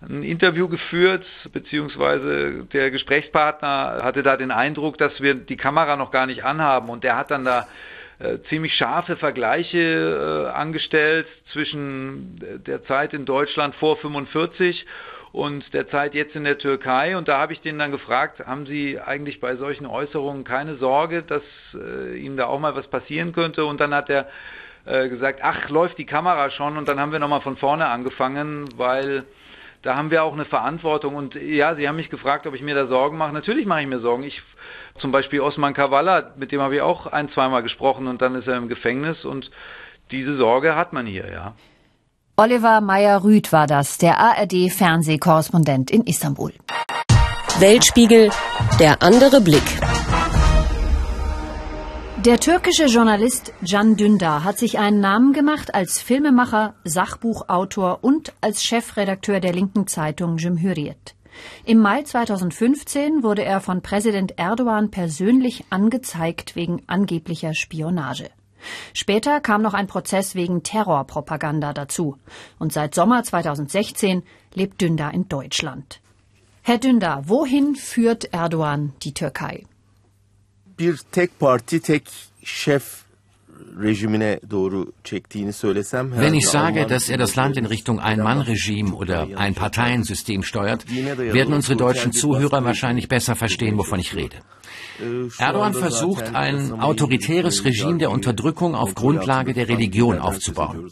ein 0.00 0.22
Interview 0.22 0.68
geführt, 0.68 1.24
beziehungsweise 1.52 2.64
der 2.72 2.90
Gesprächspartner 2.90 4.00
hatte 4.02 4.22
da 4.22 4.36
den 4.36 4.50
Eindruck, 4.50 4.98
dass 4.98 5.20
wir 5.20 5.34
die 5.34 5.56
Kamera 5.56 5.96
noch 5.96 6.10
gar 6.10 6.26
nicht 6.26 6.44
anhaben 6.44 6.88
und 6.88 7.04
der 7.04 7.16
hat 7.16 7.30
dann 7.30 7.44
da 7.44 7.68
äh, 8.18 8.38
ziemlich 8.48 8.74
scharfe 8.74 9.16
Vergleiche 9.16 10.48
äh, 10.48 10.50
angestellt 10.50 11.26
zwischen 11.52 12.40
der 12.66 12.84
Zeit 12.84 13.14
in 13.14 13.24
Deutschland 13.24 13.74
vor 13.76 13.96
45 13.96 14.86
und 15.32 15.72
der 15.72 15.88
Zeit 15.88 16.14
jetzt 16.14 16.36
in 16.36 16.44
der 16.44 16.58
Türkei. 16.58 17.16
Und 17.16 17.28
da 17.28 17.38
habe 17.38 17.54
ich 17.54 17.60
den 17.60 17.78
dann 17.78 17.90
gefragt, 17.90 18.40
haben 18.46 18.66
Sie 18.66 19.00
eigentlich 19.00 19.40
bei 19.40 19.56
solchen 19.56 19.86
Äußerungen 19.86 20.44
keine 20.44 20.76
Sorge, 20.76 21.22
dass 21.22 21.42
äh, 21.74 22.18
Ihnen 22.18 22.36
da 22.36 22.46
auch 22.46 22.60
mal 22.60 22.76
was 22.76 22.86
passieren 22.88 23.32
könnte? 23.32 23.64
Und 23.64 23.80
dann 23.80 23.94
hat 23.94 24.10
er 24.10 24.28
äh, 24.84 25.08
gesagt, 25.08 25.40
ach, 25.42 25.70
läuft 25.70 25.96
die 25.98 26.06
Kamera 26.06 26.50
schon. 26.50 26.76
Und 26.76 26.86
dann 26.86 27.00
haben 27.00 27.12
wir 27.12 27.18
nochmal 27.18 27.40
von 27.40 27.56
vorne 27.56 27.86
angefangen, 27.86 28.68
weil 28.76 29.24
da 29.80 29.96
haben 29.96 30.10
wir 30.10 30.22
auch 30.22 30.34
eine 30.34 30.44
Verantwortung. 30.44 31.16
Und 31.16 31.34
ja, 31.34 31.74
Sie 31.76 31.88
haben 31.88 31.96
mich 31.96 32.10
gefragt, 32.10 32.46
ob 32.46 32.54
ich 32.54 32.62
mir 32.62 32.74
da 32.74 32.86
Sorgen 32.86 33.16
mache. 33.16 33.32
Natürlich 33.32 33.64
mache 33.64 33.80
ich 33.80 33.86
mir 33.86 34.00
Sorgen. 34.00 34.24
Ich, 34.24 34.42
zum 34.98 35.12
Beispiel 35.12 35.40
Osman 35.40 35.72
Kavala, 35.72 36.34
mit 36.36 36.52
dem 36.52 36.60
habe 36.60 36.74
ich 36.74 36.82
auch 36.82 37.06
ein, 37.06 37.30
zweimal 37.30 37.62
gesprochen 37.62 38.06
und 38.06 38.20
dann 38.20 38.34
ist 38.34 38.46
er 38.46 38.58
im 38.58 38.68
Gefängnis 38.68 39.24
und 39.24 39.50
diese 40.10 40.36
Sorge 40.36 40.76
hat 40.76 40.92
man 40.92 41.06
hier, 41.06 41.30
ja. 41.32 41.54
Oliver 42.34 42.80
Meyer-Rüth 42.80 43.52
war 43.52 43.66
das, 43.66 43.98
der 43.98 44.18
ARD-Fernsehkorrespondent 44.18 45.90
in 45.90 46.04
Istanbul. 46.04 46.54
Weltspiegel, 47.58 48.30
der 48.80 49.02
andere 49.02 49.42
Blick. 49.42 49.62
Der 52.24 52.40
türkische 52.40 52.86
Journalist 52.86 53.52
Can 53.68 53.96
Dündar 53.96 54.44
hat 54.44 54.58
sich 54.58 54.78
einen 54.78 55.00
Namen 55.00 55.34
gemacht 55.34 55.74
als 55.74 56.00
Filmemacher, 56.00 56.74
Sachbuchautor 56.84 57.98
und 58.00 58.32
als 58.40 58.64
Chefredakteur 58.64 59.40
der 59.40 59.52
linken 59.52 59.86
Zeitung 59.86 60.38
Cumhuriyet. 60.38 61.14
Im 61.66 61.80
Mai 61.80 62.02
2015 62.02 63.22
wurde 63.22 63.44
er 63.44 63.60
von 63.60 63.82
Präsident 63.82 64.38
Erdogan 64.38 64.90
persönlich 64.90 65.64
angezeigt 65.68 66.56
wegen 66.56 66.82
angeblicher 66.86 67.52
Spionage. 67.52 68.30
Später 68.94 69.40
kam 69.40 69.62
noch 69.62 69.74
ein 69.74 69.86
Prozess 69.86 70.34
wegen 70.34 70.62
Terrorpropaganda 70.62 71.72
dazu. 71.72 72.16
Und 72.58 72.72
seit 72.72 72.94
Sommer 72.94 73.22
2016 73.22 74.22
lebt 74.54 74.80
Dündar 74.80 75.14
in 75.14 75.28
Deutschland. 75.28 76.00
Herr 76.62 76.78
Dündar, 76.78 77.28
wohin 77.28 77.74
führt 77.74 78.32
Erdogan 78.32 78.92
die 79.02 79.14
Türkei? 79.14 79.64
bir 80.82 80.98
tek 81.12 81.40
parti, 81.40 81.80
tek 81.80 82.02
şef. 82.44 83.02
Wenn 83.74 83.88
ich 86.34 86.48
sage, 86.48 86.86
dass 86.86 87.08
er 87.08 87.18
das 87.18 87.36
Land 87.36 87.56
in 87.56 87.66
Richtung 87.66 88.00
Ein-Mann-Regime 88.00 88.92
oder 88.92 89.28
ein 89.36 89.54
Parteiensystem 89.54 90.42
steuert, 90.42 90.84
werden 90.90 91.54
unsere 91.54 91.76
deutschen 91.76 92.12
Zuhörer 92.12 92.64
wahrscheinlich 92.64 93.08
besser 93.08 93.34
verstehen, 93.34 93.78
wovon 93.78 94.00
ich 94.00 94.14
rede. 94.14 94.36
Erdogan 95.38 95.74
versucht, 95.74 96.34
ein 96.34 96.72
autoritäres 96.72 97.64
Regime 97.64 97.98
der 97.98 98.10
Unterdrückung 98.10 98.74
auf 98.74 98.94
Grundlage 98.94 99.52
der 99.52 99.68
Religion 99.68 100.18
aufzubauen. 100.18 100.88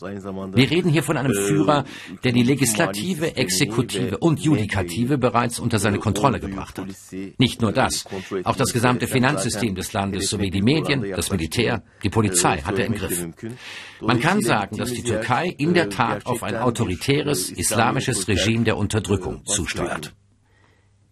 Wir 0.55 0.71
reden 0.71 0.91
hier 0.91 1.03
von 1.03 1.17
einem 1.17 1.33
Führer, 1.33 1.85
der 2.25 2.33
die 2.33 2.43
Legislative, 2.43 3.37
Exekutive 3.37 4.19
und 4.19 4.41
Judikative 4.41 5.19
bereits 5.19 5.59
unter 5.59 5.79
seine 5.79 5.99
Kontrolle 5.99 6.41
gebracht 6.41 6.79
hat. 6.79 6.89
Nicht 7.39 7.61
nur 7.63 7.73
das, 7.73 8.05
auch 8.45 8.57
das 8.57 8.73
gesamte 8.73 9.07
Finanzsystem 9.07 9.75
des 9.75 9.93
Landes 9.93 10.29
sowie 10.29 10.51
die 10.51 10.63
Medien, 10.63 11.05
das 11.15 11.31
Militär, 11.31 11.83
die 12.03 12.11
Polizei 12.11 12.59
hat 12.59 12.79
er 12.79 12.87
im 12.87 12.95
Griff. 12.95 13.27
Man 14.01 14.21
kann 14.21 14.41
sagen, 14.41 14.77
dass 14.77 14.93
die 14.93 15.03
Türkei 15.03 15.55
in 15.59 15.75
der 15.75 15.91
Tat 15.91 16.27
auf 16.27 16.43
ein 16.43 16.57
autoritäres 16.57 17.51
islamisches 17.51 18.29
Regime 18.29 18.65
der 18.65 18.77
Unterdrückung 18.77 19.45
zusteuert. 19.45 20.15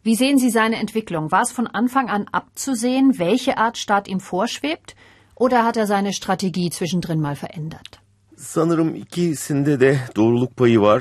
Wie 0.08 0.14
sehen 0.14 0.38
Sie 0.38 0.48
seine 0.48 0.76
Entwicklung? 0.76 1.30
War 1.32 1.42
es 1.42 1.52
von 1.52 1.66
Anfang 1.66 2.08
an 2.08 2.28
abzusehen, 2.32 3.18
welche 3.18 3.58
Art 3.58 3.76
Staat 3.76 4.08
ihm 4.08 4.20
vorschwebt? 4.20 4.96
Oder 5.34 5.66
hat 5.66 5.76
er 5.76 5.86
seine 5.86 6.14
Strategie 6.14 6.70
zwischendrin 6.70 7.20
mal 7.20 7.36
verändert? 7.36 7.97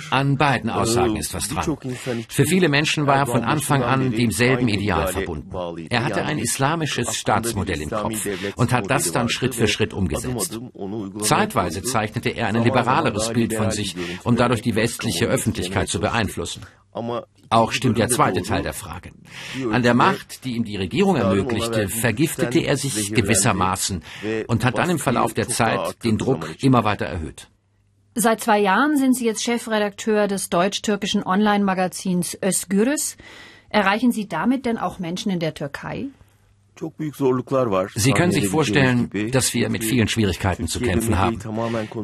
An 0.09 0.37
beiden 0.37 0.69
Aussagen 0.71 1.15
ist 1.17 1.35
was 1.35 1.47
dran. 1.49 1.77
Für 2.29 2.45
viele 2.45 2.67
Menschen 2.67 3.05
war 3.05 3.17
er 3.17 3.27
von 3.27 3.43
Anfang 3.43 3.83
an 3.83 4.11
demselben 4.11 4.67
Ideal 4.67 5.07
verbunden. 5.09 5.87
Er 5.89 6.03
hatte 6.03 6.25
ein 6.25 6.39
islamisches 6.39 7.15
Staatsmodell 7.15 7.81
im 7.81 7.91
Kopf 7.91 8.27
und 8.55 8.73
hat 8.73 8.89
das 8.89 9.11
dann 9.11 9.29
Schritt 9.29 9.53
für 9.53 9.67
Schritt 9.67 9.93
umgesetzt. 9.93 10.59
Zeitweise 11.21 11.83
zeichnete 11.83 12.29
er 12.29 12.47
ein 12.47 12.63
liberaleres 12.63 13.31
Bild 13.31 13.53
von 13.53 13.69
sich, 13.69 13.95
um 14.23 14.35
dadurch 14.35 14.63
die 14.63 14.75
westliche 14.75 15.27
Öffentlichkeit 15.27 15.89
zu 15.89 15.99
beeinflussen. 15.99 16.63
Auch 17.49 17.71
stimmt 17.71 17.97
der 17.97 18.09
zweite 18.09 18.41
Teil 18.41 18.63
der 18.63 18.73
Frage. 18.73 19.11
An 19.71 19.83
der 19.83 19.93
Macht, 19.93 20.43
die 20.43 20.55
ihm 20.55 20.63
die 20.63 20.75
Regierung 20.75 21.15
ermöglichte, 21.15 21.87
vergiftete 21.87 22.59
er 22.59 22.75
sich 22.75 23.13
gewissermaßen 23.13 24.03
und 24.47 24.65
hat 24.65 24.77
dann 24.77 24.89
im 24.89 24.99
Verlauf 24.99 25.33
der 25.33 25.47
Zeit 25.47 26.03
den 26.03 26.17
Druck 26.17 26.55
immer 26.61 26.83
weiter 26.83 27.05
erhöht. 27.05 27.26
Seit 28.19 28.41
zwei 28.41 28.57
Jahren 28.57 28.97
sind 28.97 29.13
Sie 29.13 29.27
jetzt 29.27 29.43
Chefredakteur 29.43 30.27
des 30.27 30.49
deutsch-türkischen 30.49 31.23
Online-Magazins 31.23 32.35
Özgürüz. 32.43 33.15
Erreichen 33.69 34.11
Sie 34.11 34.27
damit 34.27 34.65
denn 34.65 34.79
auch 34.79 34.97
Menschen 34.97 35.31
in 35.31 35.39
der 35.39 35.53
Türkei? 35.53 36.07
Sie 37.95 38.11
können 38.11 38.31
sich 38.31 38.47
vorstellen, 38.47 39.09
dass 39.31 39.53
wir 39.53 39.69
mit 39.69 39.83
vielen 39.83 40.07
Schwierigkeiten 40.07 40.67
zu 40.67 40.79
kämpfen 40.79 41.17
haben. 41.17 41.39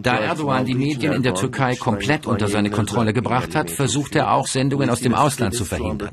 Da 0.02 0.18
Erdogan 0.18 0.66
die 0.66 0.76
Medien 0.76 1.14
in 1.14 1.24
der 1.24 1.36
Türkei 1.36 1.76
komplett 1.76 2.26
unter 2.26 2.48
seine 2.48 2.70
Kontrolle 2.70 3.14
gebracht 3.14 3.56
hat, 3.56 3.70
versucht 3.70 4.16
er 4.16 4.32
auch 4.34 4.48
Sendungen 4.48 4.90
aus 4.90 5.02
dem 5.02 5.14
Ausland 5.14 5.54
zu 5.54 5.66
verhindern. 5.66 6.12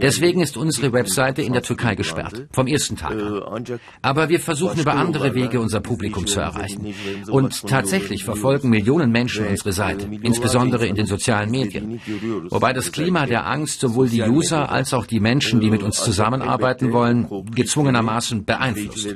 Deswegen 0.00 0.40
ist 0.40 0.56
unsere 0.56 0.92
Webseite 0.92 1.42
in 1.42 1.52
der 1.52 1.62
Türkei 1.62 1.94
gesperrt, 1.94 2.46
vom 2.52 2.66
ersten 2.66 2.96
Tag 2.96 3.12
an. 3.12 3.64
Aber 4.02 4.28
wir 4.28 4.40
versuchen 4.40 4.80
über 4.80 4.94
andere 4.94 5.34
Wege 5.34 5.60
unser 5.60 5.80
Publikum 5.80 6.26
zu 6.26 6.40
erreichen. 6.40 6.94
Und 7.28 7.66
tatsächlich 7.66 8.24
verfolgen 8.24 8.70
Millionen 8.70 9.10
Menschen 9.10 9.46
unsere 9.46 9.72
Seite, 9.72 10.08
insbesondere 10.22 10.86
in 10.86 10.94
den 10.94 11.06
sozialen 11.06 11.50
Medien. 11.50 12.00
Wobei 12.48 12.72
das 12.72 12.92
Klima 12.92 13.26
der 13.26 13.46
Angst 13.46 13.80
sowohl 13.80 14.08
die 14.08 14.22
User 14.22 14.70
als 14.70 14.94
auch 14.94 15.06
die 15.06 15.20
Menschen, 15.20 15.60
die 15.60 15.70
mit 15.70 15.82
uns 15.82 16.02
zusammenarbeiten 16.02 16.92
wollen, 16.92 17.28
gezwungen 17.54 17.81
gezwungenermaßen 17.82 18.44
beeinflusst. 18.44 19.06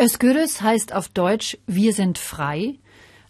Özgürüz 0.00 0.60
heißt 0.60 0.92
auf 0.92 1.08
Deutsch 1.08 1.58
Wir 1.66 1.92
sind 1.92 2.18
frei. 2.18 2.78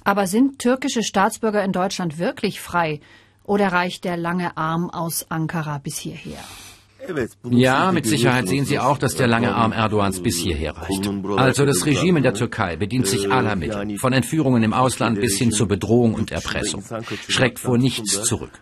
Aber 0.06 0.26
sind 0.26 0.58
türkische 0.58 1.02
Staatsbürger 1.02 1.64
in 1.64 1.72
Deutschland 1.72 2.18
wirklich 2.18 2.60
frei? 2.60 3.00
Oder 3.42 3.68
reicht 3.68 4.04
der 4.04 4.16
lange 4.16 4.56
Arm 4.56 4.90
aus 4.90 5.30
Ankara 5.30 5.78
bis 5.78 5.98
hierher? 5.98 6.44
Ja, 7.50 7.92
mit 7.92 8.06
Sicherheit 8.06 8.48
sehen 8.48 8.64
Sie 8.64 8.78
auch, 8.78 8.96
dass 8.96 9.14
der 9.16 9.26
lange 9.26 9.54
Arm 9.54 9.72
Erdogans 9.72 10.22
bis 10.22 10.38
hierher 10.38 10.76
reicht. 10.76 11.06
Also 11.36 11.66
das 11.66 11.84
Regime 11.84 12.18
in 12.18 12.22
der 12.22 12.34
Türkei 12.34 12.76
bedient 12.76 13.06
sich 13.06 13.30
aller 13.30 13.56
Mittel, 13.56 13.98
von 13.98 14.12
Entführungen 14.12 14.62
im 14.62 14.72
Ausland 14.72 15.20
bis 15.20 15.36
hin 15.36 15.50
zur 15.50 15.68
Bedrohung 15.68 16.14
und 16.14 16.32
Erpressung, 16.32 16.82
schreckt 17.28 17.58
vor 17.58 17.76
nichts 17.76 18.22
zurück. 18.22 18.52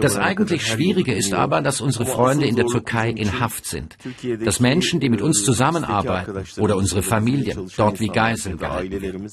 Das 0.00 0.16
eigentlich 0.16 0.66
Schwierige 0.66 1.14
ist 1.14 1.34
aber, 1.34 1.60
dass 1.60 1.80
unsere 1.80 2.06
Freunde 2.06 2.46
in 2.46 2.56
der 2.56 2.66
Türkei 2.66 3.10
in 3.10 3.40
Haft 3.40 3.66
sind. 3.66 3.96
Dass 4.44 4.60
Menschen, 4.60 5.00
die 5.00 5.08
mit 5.08 5.20
uns 5.20 5.44
zusammenarbeiten 5.44 6.44
oder 6.58 6.76
unsere 6.76 7.02
Familien 7.02 7.70
dort 7.76 8.00
wie 8.00 8.08
Geiseln 8.08 8.56
gehalten 8.56 9.02
werden. 9.02 9.30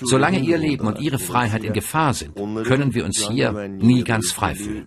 Solange 0.00 0.38
ihr 0.40 0.58
Leben 0.58 0.86
und 0.86 1.00
ihre 1.00 1.18
Freiheit 1.18 1.64
in 1.64 1.72
Gefahr 1.72 2.14
sind, 2.14 2.34
können 2.64 2.94
wir 2.94 3.04
uns 3.04 3.28
hier 3.28 3.68
nie 3.68 4.04
ganz 4.04 4.30
frei 4.30 4.54
fühlen. 4.54 4.86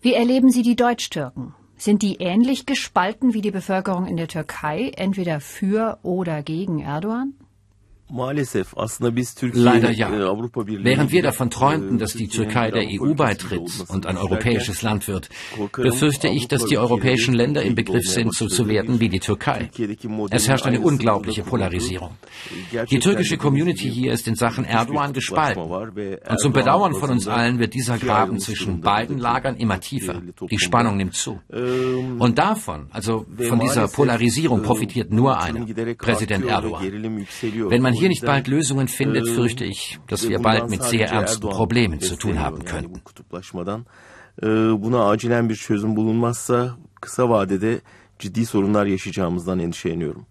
Wie 0.00 0.12
erleben 0.12 0.50
Sie 0.50 0.62
die 0.62 0.76
Deutsch-Türken? 0.76 1.54
Sind 1.78 2.02
die 2.02 2.16
ähnlich 2.16 2.64
gespalten 2.64 3.34
wie 3.34 3.42
die 3.42 3.50
Bevölkerung 3.50 4.06
in 4.06 4.16
der 4.16 4.28
Türkei, 4.28 4.92
entweder 4.96 5.40
für 5.40 5.98
oder 6.02 6.42
gegen 6.42 6.80
Erdogan? 6.80 7.34
Leider 8.08 9.90
ja. 9.90 10.10
Während 10.10 11.12
wir 11.12 11.22
davon 11.22 11.50
träumten, 11.50 11.98
dass 11.98 12.12
die 12.12 12.28
Türkei 12.28 12.70
der 12.70 12.86
EU 12.88 13.14
beitritt 13.14 13.68
und 13.88 14.06
ein 14.06 14.16
europäisches 14.16 14.82
Land 14.82 15.08
wird, 15.08 15.28
befürchte 15.72 16.28
ich, 16.28 16.46
dass 16.46 16.64
die 16.66 16.78
europäischen 16.78 17.34
Länder 17.34 17.62
im 17.62 17.74
Begriff 17.74 18.08
sind, 18.08 18.32
so 18.32 18.46
zu 18.46 18.68
werden 18.68 19.00
wie 19.00 19.08
die 19.08 19.18
Türkei. 19.18 19.70
Es 20.30 20.48
herrscht 20.48 20.66
eine 20.66 20.80
unglaubliche 20.80 21.42
Polarisierung. 21.42 22.10
Die 22.90 22.98
türkische 23.00 23.38
Community 23.38 23.90
hier 23.90 24.12
ist 24.12 24.28
in 24.28 24.36
Sachen 24.36 24.64
Erdogan 24.64 25.12
gespalten. 25.12 25.62
Und 25.62 26.40
zum 26.40 26.52
Bedauern 26.52 26.94
von 26.94 27.10
uns 27.10 27.26
allen 27.26 27.58
wird 27.58 27.74
dieser 27.74 27.98
Graben 27.98 28.38
zwischen 28.38 28.80
beiden 28.82 29.18
Lagern 29.18 29.56
immer 29.56 29.80
tiefer. 29.80 30.22
Die 30.48 30.58
Spannung 30.58 30.96
nimmt 30.96 31.14
zu. 31.14 31.40
Und 31.50 32.38
davon, 32.38 32.86
also 32.90 33.26
von 33.48 33.58
dieser 33.58 33.88
Polarisierung, 33.88 34.62
profitiert 34.62 35.10
nur 35.10 35.40
einer, 35.40 35.66
Präsident 35.96 36.44
Erdogan. 36.46 36.84
Wenn 37.68 37.82
man 37.82 37.95
hier 37.98 38.08
nicht 38.08 38.24
bald 38.24 38.46
Lösungen 38.48 38.88
findet, 38.88 39.28
fürchte 39.28 39.64
ich, 39.64 39.98
dass 40.08 40.28
wir 40.28 40.38
bald 40.38 40.70
mit 40.70 40.82
sehr 40.82 41.08
ernsten 41.08 41.48
Problemen 41.48 42.00
zu 42.00 42.16
tun 42.16 42.36
haben 42.44 42.64
könnten. 42.64 43.00
Buna 44.82 45.10
acilen 45.10 45.48
bir 45.48 45.56
çözüm 45.56 45.96
bulunmazsa 45.96 46.76
kısa 47.00 47.28
vadede 47.28 47.80
ciddi 48.18 48.46
sorunlar 48.46 48.86
yaşayacağımızdan 48.86 49.58
endişeleniyorum. 49.58 50.26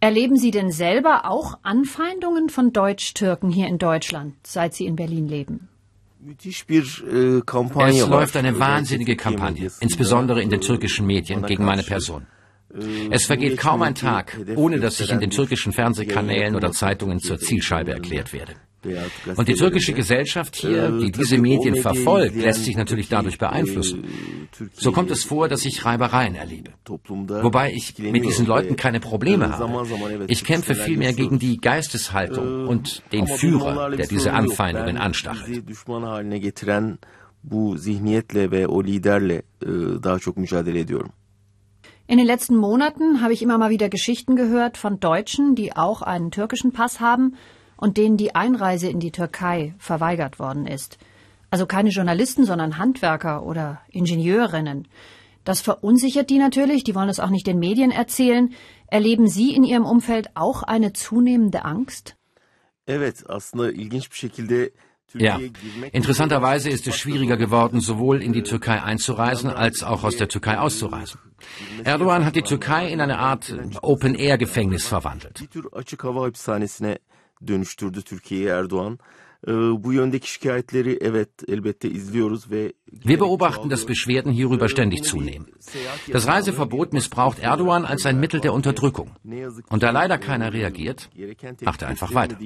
Erleben 0.00 0.36
Sie 0.36 0.52
denn 0.52 0.70
selber 0.70 1.20
auch 1.24 1.54
Anfeindungen 1.64 2.48
von 2.48 2.74
Deutsch-Türken 2.74 3.50
hier 3.50 3.68
in 3.68 3.80
Deutschland, 3.80 4.32
seit 4.44 4.74
Sie 4.74 4.84
in 4.84 4.96
Berlin 4.96 5.28
leben? 5.28 5.68
Es 6.40 8.08
läuft 8.08 8.36
eine 8.36 8.58
wahnsinnige 8.58 9.16
Kampagne, 9.16 9.70
insbesondere 9.80 10.42
in 10.42 10.50
den 10.50 10.60
türkischen 10.60 11.06
Medien, 11.06 11.42
gegen 11.46 11.64
meine 11.64 11.82
Person. 11.82 12.26
Es 13.10 13.24
vergeht 13.24 13.56
kaum 13.56 13.82
ein 13.82 13.94
Tag, 13.94 14.38
ohne 14.56 14.78
dass 14.78 15.00
ich 15.00 15.10
in 15.10 15.20
den 15.20 15.30
türkischen 15.30 15.72
Fernsehkanälen 15.72 16.54
oder 16.54 16.72
Zeitungen 16.72 17.18
zur 17.18 17.38
Zielscheibe 17.38 17.92
erklärt 17.92 18.32
werde. 18.32 18.54
Und 19.36 19.48
die 19.48 19.54
türkische 19.54 19.92
Gesellschaft 19.92 20.54
hier, 20.54 20.90
die 20.90 21.10
diese 21.10 21.36
Medien 21.38 21.76
verfolgt, 21.76 22.36
lässt 22.36 22.64
sich 22.64 22.76
natürlich 22.76 23.08
dadurch 23.08 23.36
beeinflussen. 23.38 24.04
So 24.72 24.92
kommt 24.92 25.10
es 25.10 25.24
vor, 25.24 25.48
dass 25.48 25.64
ich 25.64 25.84
Reibereien 25.84 26.36
erlebe. 26.36 26.70
Wobei 26.86 27.72
ich 27.72 27.98
mit 27.98 28.24
diesen 28.24 28.46
Leuten 28.46 28.76
keine 28.76 29.00
Probleme 29.00 29.58
habe. 29.58 30.26
Ich 30.28 30.44
kämpfe 30.44 30.74
vielmehr 30.74 31.12
gegen 31.12 31.38
die 31.38 31.56
Geisteshaltung 31.58 32.68
und 32.68 33.02
den 33.12 33.26
Führer, 33.26 33.90
der 33.90 34.06
diese 34.06 34.32
Anfeindungen 34.32 34.96
anstachelt. 34.96 35.64
bu 37.44 37.78
zihniyetle 37.78 38.50
ve 38.50 38.66
o 38.66 38.84
liderle 38.84 39.42
daha 40.02 40.18
çok 40.18 40.36
mücadele 40.36 40.80
ediyorum. 40.80 41.12
In 42.10 42.16
den 42.16 42.26
letzten 42.26 42.56
Monaten 42.56 43.20
habe 43.20 43.34
ich 43.34 43.42
immer 43.42 43.58
mal 43.58 43.68
wieder 43.68 43.90
Geschichten 43.90 44.34
gehört 44.34 44.78
von 44.78 44.98
Deutschen, 44.98 45.54
die 45.54 45.76
auch 45.76 46.00
einen 46.00 46.30
türkischen 46.30 46.72
Pass 46.72 47.00
haben 47.00 47.36
und 47.76 47.98
denen 47.98 48.16
die 48.16 48.34
Einreise 48.34 48.88
in 48.88 48.98
die 48.98 49.12
Türkei 49.12 49.74
verweigert 49.78 50.38
worden 50.38 50.66
ist. 50.66 50.96
Also 51.50 51.66
keine 51.66 51.90
Journalisten, 51.90 52.46
sondern 52.46 52.78
Handwerker 52.78 53.44
oder 53.44 53.82
Ingenieurinnen. 53.90 54.88
Das 55.44 55.60
verunsichert 55.60 56.30
die 56.30 56.38
natürlich, 56.38 56.82
die 56.82 56.94
wollen 56.94 57.10
es 57.10 57.20
auch 57.20 57.28
nicht 57.28 57.46
den 57.46 57.58
Medien 57.58 57.90
erzählen. 57.90 58.54
Erleben 58.86 59.28
Sie 59.28 59.54
in 59.54 59.62
Ihrem 59.62 59.84
Umfeld 59.84 60.30
auch 60.34 60.62
eine 60.62 60.94
zunehmende 60.94 61.66
Angst? 61.66 62.16
Evet, 62.86 63.22
aslında 63.28 63.70
ilginç 63.70 64.10
bir 64.10 64.16
şekilde 64.16 64.70
ja, 65.14 65.38
interessanterweise 65.92 66.68
ist 66.70 66.86
es 66.86 66.96
schwieriger 66.96 67.36
geworden, 67.36 67.80
sowohl 67.80 68.22
in 68.22 68.32
die 68.32 68.42
Türkei 68.42 68.82
einzureisen 68.82 69.50
als 69.50 69.82
auch 69.82 70.04
aus 70.04 70.16
der 70.16 70.28
Türkei 70.28 70.58
auszureisen. 70.58 71.20
Erdogan 71.84 72.24
hat 72.24 72.36
die 72.36 72.42
Türkei 72.42 72.88
in 72.88 73.00
eine 73.00 73.18
Art 73.18 73.54
Open-Air-Gefängnis 73.82 74.86
verwandelt. 74.86 75.48
Wir 82.90 83.18
beobachten, 83.18 83.68
dass 83.68 83.86
Beschwerden 83.86 84.32
hierüber 84.32 84.68
ständig 84.68 85.04
zunehmen. 85.04 85.46
Das 86.10 86.26
Reiseverbot 86.26 86.92
missbraucht 86.92 87.38
Erdogan 87.38 87.84
als 87.84 88.04
ein 88.04 88.18
Mittel 88.18 88.40
der 88.40 88.52
Unterdrückung. 88.52 89.12
Und 89.68 89.82
da 89.84 89.90
leider 89.90 90.18
keiner 90.18 90.52
reagiert, 90.52 91.08
macht 91.64 91.82
er 91.82 91.88
einfach 91.88 92.14
weiter. 92.14 92.36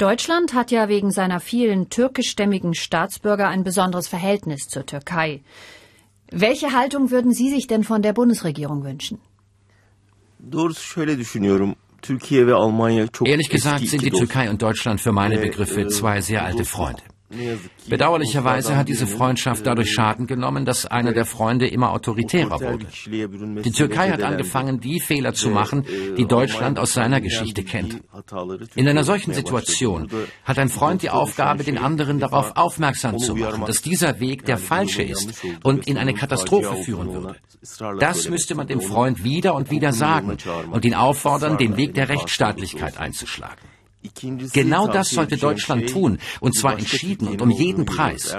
Deutschland 0.00 0.54
hat 0.54 0.70
ja 0.70 0.88
wegen 0.88 1.10
seiner 1.10 1.40
vielen 1.40 1.90
türkischstämmigen 1.90 2.72
Staatsbürger 2.72 3.48
ein 3.48 3.64
besonderes 3.64 4.08
Verhältnis 4.08 4.66
zur 4.66 4.86
Türkei. 4.86 5.42
Welche 6.32 6.72
Haltung 6.72 7.10
würden 7.10 7.34
Sie 7.34 7.50
sich 7.50 7.66
denn 7.66 7.84
von 7.84 8.00
der 8.00 8.14
Bundesregierung 8.14 8.82
wünschen? 8.82 9.18
Ehrlich 13.26 13.50
gesagt 13.50 13.86
sind 13.86 14.02
die 14.02 14.10
Türkei 14.10 14.48
und 14.48 14.62
Deutschland 14.62 15.02
für 15.02 15.12
meine 15.12 15.36
Begriffe 15.36 15.86
zwei 15.88 16.22
sehr 16.22 16.46
alte 16.46 16.64
Freunde. 16.64 17.02
Bedauerlicherweise 17.88 18.76
hat 18.76 18.88
diese 18.88 19.06
Freundschaft 19.06 19.64
dadurch 19.64 19.92
Schaden 19.92 20.26
genommen, 20.26 20.64
dass 20.64 20.84
einer 20.84 21.12
der 21.12 21.24
Freunde 21.24 21.68
immer 21.68 21.92
autoritärer 21.92 22.60
wurde. 22.60 22.86
Die 23.62 23.70
Türkei 23.70 24.10
hat 24.10 24.22
angefangen, 24.22 24.80
die 24.80 25.00
Fehler 25.00 25.32
zu 25.32 25.50
machen, 25.50 25.84
die 26.18 26.26
Deutschland 26.26 26.78
aus 26.80 26.92
seiner 26.92 27.20
Geschichte 27.20 27.62
kennt. 27.62 28.00
In 28.74 28.88
einer 28.88 29.04
solchen 29.04 29.32
Situation 29.32 30.08
hat 30.44 30.58
ein 30.58 30.68
Freund 30.68 31.02
die 31.02 31.10
Aufgabe, 31.10 31.62
den 31.62 31.78
anderen 31.78 32.18
darauf 32.18 32.56
aufmerksam 32.56 33.18
zu 33.18 33.36
machen, 33.36 33.64
dass 33.64 33.80
dieser 33.80 34.18
Weg 34.18 34.44
der 34.46 34.58
falsche 34.58 35.02
ist 35.02 35.44
und 35.62 35.86
in 35.86 35.98
eine 35.98 36.14
Katastrophe 36.14 36.82
führen 36.82 37.12
würde. 37.12 37.36
Das 38.00 38.28
müsste 38.28 38.56
man 38.56 38.66
dem 38.66 38.80
Freund 38.80 39.22
wieder 39.22 39.54
und 39.54 39.70
wieder 39.70 39.92
sagen 39.92 40.36
und 40.72 40.84
ihn 40.84 40.94
auffordern, 40.94 41.58
den 41.58 41.76
Weg 41.76 41.94
der 41.94 42.08
Rechtsstaatlichkeit 42.08 42.98
einzuschlagen. 42.98 43.60
Genau 44.52 44.86
das 44.86 45.10
sollte 45.10 45.36
Deutschland 45.36 45.90
tun, 45.90 46.18
und 46.40 46.56
zwar 46.56 46.78
entschieden 46.78 47.28
und 47.28 47.42
um 47.42 47.50
jeden 47.50 47.84
Preis. 47.84 48.34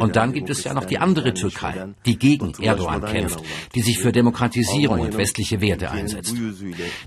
Und 0.00 0.16
dann 0.16 0.32
gibt 0.32 0.50
es 0.50 0.64
ja 0.64 0.74
noch 0.74 0.84
die 0.84 0.98
andere 0.98 1.32
Türkei, 1.32 1.94
die 2.04 2.18
gegen 2.18 2.52
Erdogan 2.60 3.04
kämpft, 3.04 3.42
die 3.74 3.80
sich 3.80 3.98
für 3.98 4.12
Demokratisierung 4.12 5.00
und 5.00 5.16
westliche 5.16 5.60
Werte 5.60 5.90
einsetzt. 5.90 6.34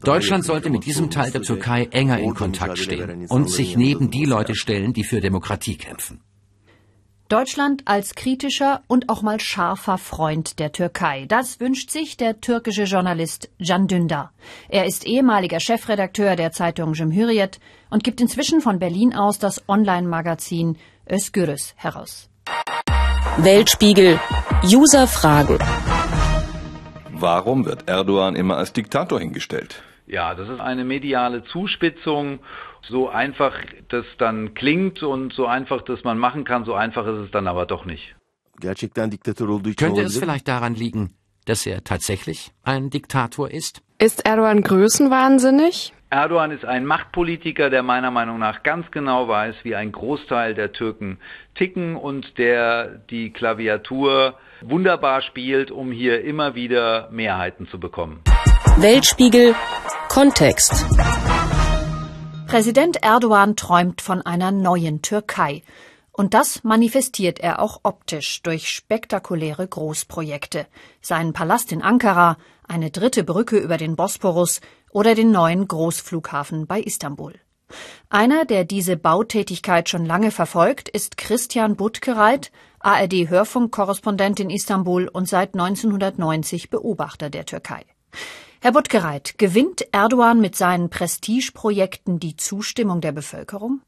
Deutschland 0.03 0.45
sollte 0.45 0.69
mit 0.69 0.85
diesem 0.85 1.11
Teil 1.11 1.31
der 1.31 1.41
Türkei 1.41 1.87
enger 1.91 2.19
in 2.19 2.33
Kontakt 2.33 2.79
stehen 2.79 3.27
und 3.27 3.51
sich 3.51 3.77
neben 3.77 4.09
die 4.09 4.25
Leute 4.25 4.55
stellen, 4.55 4.93
die 4.93 5.03
für 5.03 5.21
Demokratie 5.21 5.75
kämpfen. 5.75 6.21
Deutschland 7.29 7.83
als 7.85 8.15
kritischer 8.15 8.81
und 8.87 9.07
auch 9.07 9.21
mal 9.21 9.39
scharfer 9.39 9.99
Freund 9.99 10.57
der 10.57 10.71
Türkei. 10.71 11.25
Das 11.27 11.59
wünscht 11.59 11.91
sich 11.91 12.17
der 12.17 12.41
türkische 12.41 12.85
Journalist 12.85 13.51
Can 13.63 13.87
Dündar. 13.87 14.33
Er 14.67 14.85
ist 14.85 15.05
ehemaliger 15.05 15.59
Chefredakteur 15.59 16.35
der 16.35 16.51
Zeitung 16.51 16.93
Cumhuriyet 16.93 17.59
und 17.91 18.03
gibt 18.03 18.19
inzwischen 18.19 18.61
von 18.61 18.79
Berlin 18.79 19.13
aus 19.13 19.37
das 19.37 19.61
Online-Magazin 19.69 20.77
Özgürüz 21.07 21.75
heraus. 21.75 22.29
Weltspiegel. 23.37 24.19
User 24.63 25.05
fragen. 25.05 25.59
Warum 27.11 27.63
wird 27.63 27.87
Erdogan 27.87 28.35
immer 28.35 28.57
als 28.57 28.73
Diktator 28.73 29.19
hingestellt? 29.19 29.83
Ja, 30.09 30.35
das 30.35 30.49
ist 30.49 30.59
eine 30.59 30.83
mediale 30.83 31.43
Zuspitzung 31.45 32.39
so 32.87 33.09
einfach 33.09 33.53
das 33.89 34.05
dann 34.17 34.53
klingt 34.53 35.03
und 35.03 35.33
so 35.33 35.45
einfach 35.45 35.81
das 35.81 36.03
man 36.03 36.17
machen 36.17 36.43
kann, 36.43 36.65
so 36.65 36.73
einfach 36.73 37.05
ist 37.07 37.25
es 37.25 37.31
dann 37.31 37.47
aber 37.47 37.65
doch 37.65 37.85
nicht. 37.85 38.15
Könnte 38.61 40.01
es 40.01 40.17
vielleicht 40.17 40.47
daran 40.47 40.75
liegen, 40.75 41.13
dass 41.45 41.65
er 41.65 41.83
tatsächlich 41.83 42.51
ein 42.63 42.89
Diktator 42.89 43.49
ist? 43.49 43.81
Ist 43.99 44.25
Erdogan 44.25 44.61
größenwahnsinnig? 44.61 45.93
Erdogan 46.09 46.51
ist 46.51 46.65
ein 46.65 46.85
Machtpolitiker, 46.85 47.69
der 47.69 47.83
meiner 47.83 48.11
Meinung 48.11 48.39
nach 48.39 48.63
ganz 48.63 48.89
genau 48.91 49.27
weiß, 49.27 49.57
wie 49.63 49.75
ein 49.75 49.91
Großteil 49.91 50.55
der 50.55 50.71
Türken 50.71 51.19
ticken 51.53 51.95
und 51.95 52.37
der 52.37 53.01
die 53.09 53.31
Klaviatur 53.31 54.35
wunderbar 54.61 55.21
spielt, 55.21 55.69
um 55.69 55.91
hier 55.91 56.23
immer 56.23 56.55
wieder 56.55 57.09
Mehrheiten 57.11 57.67
zu 57.67 57.79
bekommen. 57.79 58.21
Weltspiegel 58.77 59.55
Kontext. 60.07 60.85
Präsident 62.47 63.03
Erdogan 63.03 63.57
träumt 63.57 64.01
von 64.01 64.21
einer 64.21 64.51
neuen 64.51 65.01
Türkei. 65.01 65.63
Und 66.11 66.33
das 66.33 66.63
manifestiert 66.63 67.39
er 67.39 67.61
auch 67.61 67.81
optisch 67.83 68.41
durch 68.43 68.69
spektakuläre 68.69 69.67
Großprojekte. 69.67 70.65
Seinen 71.01 71.33
Palast 71.33 71.73
in 71.73 71.81
Ankara, 71.81 72.37
eine 72.67 72.89
dritte 72.89 73.25
Brücke 73.25 73.57
über 73.57 73.75
den 73.75 73.97
Bosporus 73.97 74.61
oder 74.91 75.13
den 75.13 75.31
neuen 75.31 75.67
Großflughafen 75.67 76.65
bei 76.65 76.79
Istanbul. 76.79 77.33
Einer, 78.09 78.45
der 78.45 78.63
diese 78.63 78.95
Bautätigkeit 78.95 79.89
schon 79.89 80.05
lange 80.05 80.31
verfolgt, 80.31 80.89
ist 80.89 81.17
Christian 81.17 81.75
Buttgereit, 81.75 82.51
ARD-Hörfunkkorrespondent 82.79 84.39
in 84.39 84.49
Istanbul 84.49 85.07
und 85.07 85.27
seit 85.27 85.53
1990 85.53 86.69
Beobachter 86.69 87.29
der 87.29 87.45
Türkei. 87.45 87.85
Herr 88.61 88.73
Buttgereit, 88.73 89.37
gewinnt 89.37 89.85
Erdogan 89.93 90.41
mit 90.41 90.53
seinen 90.53 90.89
Prestigeprojekten 90.89 92.19
die 92.19 92.35
Zustimmung 92.35 92.99
der 92.99 93.13
Bevölkerung? 93.13 93.79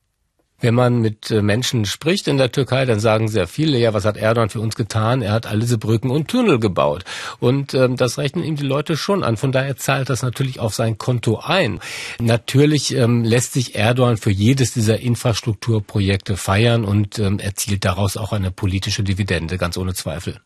Wenn 0.62 0.76
man 0.76 1.02
mit 1.02 1.30
äh, 1.30 1.42
Menschen 1.42 1.86
spricht 1.86 2.30
in 2.30 2.38
der 2.38 2.54
Türkei, 2.54 2.86
dann 2.86 3.02
sagen 3.02 3.28
sehr 3.28 3.48
viele, 3.48 3.78
ja, 3.78 3.94
was 3.94 4.06
hat 4.06 4.16
Erdogan 4.16 4.50
für 4.50 4.62
uns 4.62 4.76
getan? 4.76 5.22
Er 5.22 5.34
hat 5.34 5.46
all 5.46 5.60
diese 5.60 5.78
Brücken 5.78 6.10
und 6.10 6.30
Tunnel 6.30 6.58
gebaut. 6.58 7.04
Und 7.40 7.74
ähm, 7.74 7.98
das 7.98 8.18
rechnen 8.18 8.46
ihm 8.46 8.56
die 8.56 8.66
Leute 8.66 8.96
schon 8.96 9.26
an. 9.26 9.36
Von 9.36 9.52
daher 9.52 9.76
zahlt 9.76 10.10
das 10.10 10.22
natürlich 10.22 10.62
auf 10.62 10.74
sein 10.74 10.98
Konto 10.98 11.40
ein. 11.44 11.82
Natürlich 12.20 12.96
ähm, 12.96 13.26
lässt 13.26 13.52
sich 13.52 13.76
Erdogan 13.76 14.16
für 14.16 14.32
jedes 14.32 14.72
dieser 14.72 15.02
Infrastrukturprojekte 15.02 16.38
feiern 16.38 16.86
und 16.86 17.20
ähm, 17.20 17.40
erzielt 17.40 17.84
daraus 17.84 18.16
auch 18.16 18.32
eine 18.32 18.52
politische 18.52 19.04
Dividende, 19.04 19.58
ganz 19.58 19.76
ohne 19.76 19.96
Zweifel. 19.96 20.40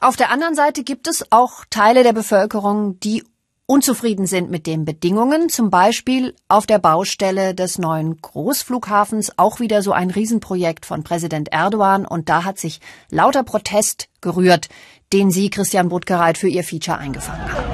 Auf 0.00 0.16
der 0.16 0.30
anderen 0.30 0.54
Seite 0.54 0.84
gibt 0.84 1.08
es 1.08 1.24
auch 1.30 1.64
Teile 1.70 2.02
der 2.02 2.12
Bevölkerung, 2.12 3.00
die 3.00 3.24
unzufrieden 3.64 4.26
sind 4.26 4.50
mit 4.50 4.66
den 4.66 4.84
Bedingungen, 4.84 5.48
zum 5.48 5.70
Beispiel 5.70 6.34
auf 6.48 6.66
der 6.66 6.78
Baustelle 6.78 7.54
des 7.54 7.78
neuen 7.78 8.20
Großflughafens, 8.20 9.38
auch 9.38 9.58
wieder 9.58 9.82
so 9.82 9.92
ein 9.92 10.10
Riesenprojekt 10.10 10.86
von 10.86 11.02
Präsident 11.02 11.50
Erdogan, 11.50 12.04
und 12.06 12.28
da 12.28 12.44
hat 12.44 12.58
sich 12.58 12.80
lauter 13.10 13.42
Protest 13.42 14.08
gerührt, 14.20 14.68
den 15.12 15.30
Sie, 15.30 15.50
Christian 15.50 15.88
Budgereit, 15.88 16.38
für 16.38 16.48
Ihr 16.48 16.62
Feature 16.62 16.98
eingefangen 16.98 17.52
haben. 17.52 17.64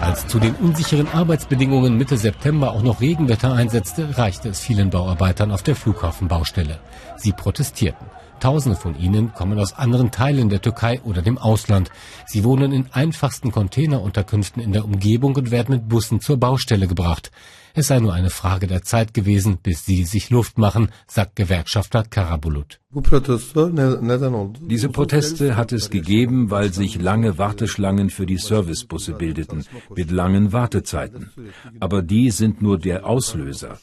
Als 0.00 0.23
zu 0.34 0.40
den 0.40 0.56
unsicheren 0.56 1.06
Arbeitsbedingungen 1.06 1.96
Mitte 1.96 2.18
September 2.18 2.72
auch 2.72 2.82
noch 2.82 3.00
Regenwetter 3.00 3.52
einsetzte, 3.52 4.18
reichte 4.18 4.48
es 4.48 4.58
vielen 4.58 4.90
Bauarbeitern 4.90 5.52
auf 5.52 5.62
der 5.62 5.76
Flughafenbaustelle. 5.76 6.80
Sie 7.16 7.30
protestierten. 7.30 8.08
Tausende 8.40 8.76
von 8.76 8.98
ihnen 8.98 9.32
kommen 9.32 9.60
aus 9.60 9.74
anderen 9.74 10.10
Teilen 10.10 10.48
der 10.48 10.60
Türkei 10.60 11.00
oder 11.04 11.22
dem 11.22 11.38
Ausland. 11.38 11.92
Sie 12.26 12.42
wohnen 12.42 12.72
in 12.72 12.88
einfachsten 12.90 13.52
Containerunterkünften 13.52 14.60
in 14.60 14.72
der 14.72 14.84
Umgebung 14.84 15.36
und 15.36 15.52
werden 15.52 15.76
mit 15.76 15.88
Bussen 15.88 16.18
zur 16.20 16.36
Baustelle 16.36 16.88
gebracht. 16.88 17.30
Es 17.76 17.88
sei 17.88 17.98
nur 17.98 18.12
eine 18.14 18.30
Frage 18.30 18.68
der 18.68 18.82
Zeit 18.82 19.14
gewesen, 19.14 19.58
bis 19.60 19.84
sie 19.84 20.04
sich 20.04 20.30
Luft 20.30 20.58
machen, 20.58 20.90
sagt 21.08 21.34
Gewerkschafter 21.34 22.04
Karabulut. 22.04 22.78
Diese 24.70 24.88
Proteste 24.88 25.56
hat 25.56 25.72
es 25.72 25.90
gegeben, 25.90 26.52
weil 26.52 26.72
sich 26.72 27.02
lange 27.02 27.36
Warteschlangen 27.36 28.10
für 28.10 28.26
die 28.26 28.36
Servicebusse 28.36 29.14
bildeten, 29.14 29.64
mit 29.96 30.12
langen 30.12 30.52
Wartezeiten. 30.52 31.32
Aber 31.80 32.02
die 32.02 32.30
sind 32.30 32.62
nur 32.62 32.78
der 32.78 33.06
Auslöser. 33.06 33.78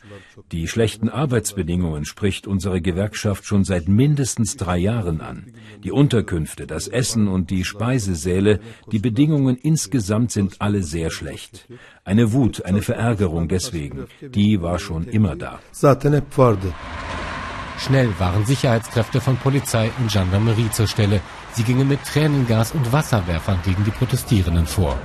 Die 0.54 0.70
schlechten 0.70 1.10
Arbeitsbedingungen 1.10 2.06
spricht 2.06 2.48
unsere 2.48 2.80
Gewerkschaft 2.80 3.46
schon 3.46 3.66
seit 3.66 3.90
mindestens 3.90 4.56
drei 4.56 4.78
Jahren 4.78 5.20
an. 5.20 5.52
Die 5.84 5.92
Unterkünfte, 5.92 6.68
das 6.68 6.88
Essen 6.88 7.28
und 7.28 7.50
die 7.50 7.64
Speisesäle, 7.64 8.60
die 8.92 9.00
Bedingungen 9.00 9.58
insgesamt 9.58 10.32
sind 10.32 10.56
alle 10.60 10.84
sehr 10.84 11.10
schlecht. 11.10 11.68
Eine 12.04 12.34
Wut, 12.34 12.66
eine 12.66 12.82
Verärgerung 12.82 13.48
deswegen, 13.48 14.06
die 14.22 14.62
war 14.62 14.78
schon 14.80 15.08
immer 15.08 15.36
da. 15.36 15.60
Schnell 17.78 18.14
waren 18.20 18.46
Sicherheitskräfte 18.46 19.22
von 19.22 19.38
Polizei 19.38 19.90
und 20.00 20.12
Gendarmerie 20.12 20.70
zur 20.70 20.86
Stelle. 20.86 21.20
Sie 21.54 21.64
gingen 21.64 21.88
mit 21.88 22.04
Tränengas 22.04 22.74
und 22.74 22.92
Wasserwerfern 22.92 23.60
gegen 23.66 23.84
die 23.84 23.92
Protestierenden 23.92 24.68
vor. 24.68 25.00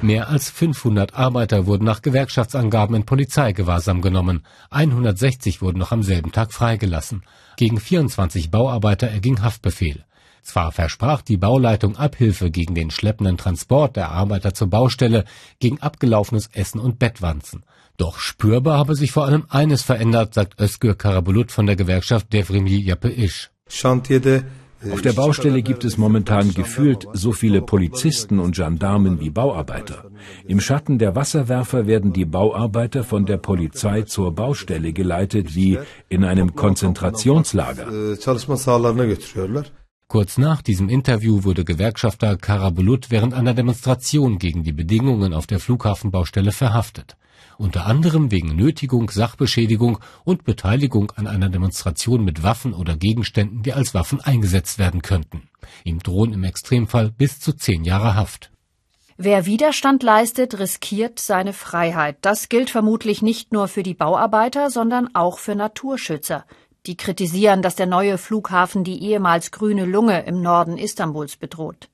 Mehr 0.00 0.28
als 0.28 0.48
500 0.48 1.14
Arbeiter 1.14 1.66
wurden 1.66 1.84
nach 1.84 2.02
Gewerkschaftsangaben 2.02 2.94
in 2.94 3.04
Polizeigewahrsam 3.04 4.00
genommen. 4.00 4.44
160 4.70 5.60
wurden 5.60 5.78
noch 5.78 5.90
am 5.90 6.04
selben 6.04 6.30
Tag 6.30 6.52
freigelassen. 6.52 7.24
Gegen 7.56 7.80
24 7.80 8.52
Bauarbeiter 8.52 9.08
erging 9.08 9.42
Haftbefehl. 9.42 10.04
Zwar 10.42 10.70
versprach 10.70 11.22
die 11.22 11.36
Bauleitung 11.36 11.96
Abhilfe 11.96 12.50
gegen 12.50 12.76
den 12.76 12.92
schleppenden 12.92 13.36
Transport 13.36 13.96
der 13.96 14.10
Arbeiter 14.12 14.54
zur 14.54 14.70
Baustelle, 14.70 15.24
gegen 15.58 15.80
abgelaufenes 15.80 16.48
Essen 16.52 16.78
und 16.78 17.00
Bettwanzen. 17.00 17.64
Doch 17.96 18.20
spürbar 18.20 18.78
habe 18.78 18.94
sich 18.94 19.10
vor 19.10 19.26
allem 19.26 19.46
eines 19.48 19.82
verändert, 19.82 20.32
sagt 20.32 20.60
Özgür 20.60 20.94
Karabulut 20.94 21.50
von 21.50 21.66
der 21.66 21.74
Gewerkschaft 21.74 22.32
Devrimi 22.32 22.76
Yape 22.76 23.10
Iş. 23.10 23.50
Auf 24.92 25.02
der 25.02 25.12
Baustelle 25.12 25.62
gibt 25.62 25.84
es 25.84 25.98
momentan 25.98 26.54
gefühlt 26.54 27.06
so 27.12 27.32
viele 27.32 27.62
Polizisten 27.62 28.38
und 28.38 28.54
Gendarmen 28.54 29.20
wie 29.20 29.30
Bauarbeiter. 29.30 30.04
Im 30.46 30.60
Schatten 30.60 30.98
der 30.98 31.16
Wasserwerfer 31.16 31.86
werden 31.88 32.12
die 32.12 32.24
Bauarbeiter 32.24 33.02
von 33.02 33.26
der 33.26 33.38
Polizei 33.38 34.02
zur 34.02 34.32
Baustelle 34.32 34.92
geleitet 34.92 35.56
wie 35.56 35.78
in 36.08 36.24
einem 36.24 36.54
Konzentrationslager. 36.54 37.88
Kurz 40.06 40.38
nach 40.38 40.62
diesem 40.62 40.88
Interview 40.88 41.44
wurde 41.44 41.64
Gewerkschafter 41.64 42.36
Karabulut 42.36 43.10
während 43.10 43.34
einer 43.34 43.54
Demonstration 43.54 44.38
gegen 44.38 44.62
die 44.62 44.72
Bedingungen 44.72 45.34
auf 45.34 45.46
der 45.46 45.58
Flughafenbaustelle 45.58 46.52
verhaftet 46.52 47.16
unter 47.56 47.86
anderem 47.86 48.30
wegen 48.30 48.56
Nötigung, 48.56 49.10
Sachbeschädigung 49.10 49.98
und 50.24 50.44
Beteiligung 50.44 51.12
an 51.16 51.26
einer 51.26 51.48
Demonstration 51.48 52.24
mit 52.24 52.42
Waffen 52.42 52.74
oder 52.74 52.96
Gegenständen, 52.96 53.62
die 53.62 53.72
als 53.72 53.94
Waffen 53.94 54.20
eingesetzt 54.20 54.78
werden 54.78 55.02
könnten. 55.02 55.48
Ihm 55.84 56.00
drohen 56.00 56.32
im 56.32 56.44
Extremfall 56.44 57.10
bis 57.10 57.40
zu 57.40 57.52
zehn 57.52 57.84
Jahre 57.84 58.14
Haft. 58.14 58.50
Wer 59.16 59.46
Widerstand 59.46 60.04
leistet, 60.04 60.60
riskiert 60.60 61.18
seine 61.18 61.52
Freiheit. 61.52 62.18
Das 62.20 62.48
gilt 62.48 62.70
vermutlich 62.70 63.20
nicht 63.20 63.52
nur 63.52 63.66
für 63.66 63.82
die 63.82 63.94
Bauarbeiter, 63.94 64.70
sondern 64.70 65.12
auch 65.14 65.40
für 65.40 65.56
Naturschützer. 65.56 66.44
Die 66.86 66.96
kritisieren, 66.96 67.60
dass 67.60 67.74
der 67.74 67.86
neue 67.86 68.16
Flughafen 68.16 68.84
die 68.84 69.02
ehemals 69.02 69.50
grüne 69.50 69.84
Lunge 69.84 70.24
im 70.24 70.40
Norden 70.40 70.78
Istanbuls 70.78 71.36
bedroht. 71.36 71.88